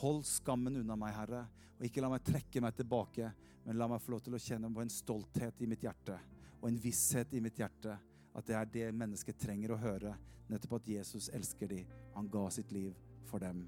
Hold 0.01 0.25
skammen 0.27 0.81
unna 0.81 0.97
meg, 0.99 1.15
Herre. 1.17 1.45
Og 1.79 1.87
ikke 1.87 2.03
la 2.03 2.11
meg 2.11 2.25
trekke 2.27 2.63
meg 2.63 2.75
tilbake, 2.75 3.31
men 3.65 3.79
la 3.79 3.87
meg 3.91 4.01
få 4.03 4.15
lov 4.15 4.25
til 4.25 4.35
å 4.35 4.41
kjenne 4.41 4.71
på 4.73 4.83
en 4.83 4.91
stolthet 4.91 5.63
i 5.63 5.67
mitt 5.69 5.83
hjerte 5.85 6.17
og 6.61 6.69
en 6.69 6.79
visshet 6.81 7.33
i 7.33 7.41
mitt 7.43 7.59
hjerte 7.59 7.95
at 8.35 8.47
det 8.47 8.55
er 8.55 8.71
det 8.73 8.89
mennesket 8.95 9.39
trenger 9.39 9.73
å 9.73 9.79
høre. 9.79 10.13
Nettopp 10.49 10.79
at 10.79 10.89
Jesus 10.91 11.29
elsker 11.33 11.69
dem. 11.71 11.87
Han 12.15 12.29
ga 12.31 12.45
sitt 12.53 12.71
liv 12.75 12.95
for 13.29 13.41
dem. 13.43 13.63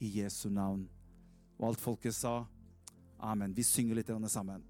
I 0.00 0.10
Jesu 0.20 0.48
navn. 0.52 0.84
Og 1.56 1.70
alt 1.70 1.80
folket 1.80 2.14
sa 2.14 2.42
amen. 3.18 3.54
Vi 3.56 3.64
synger 3.64 3.96
litt 3.96 4.12
sammen. 4.28 4.64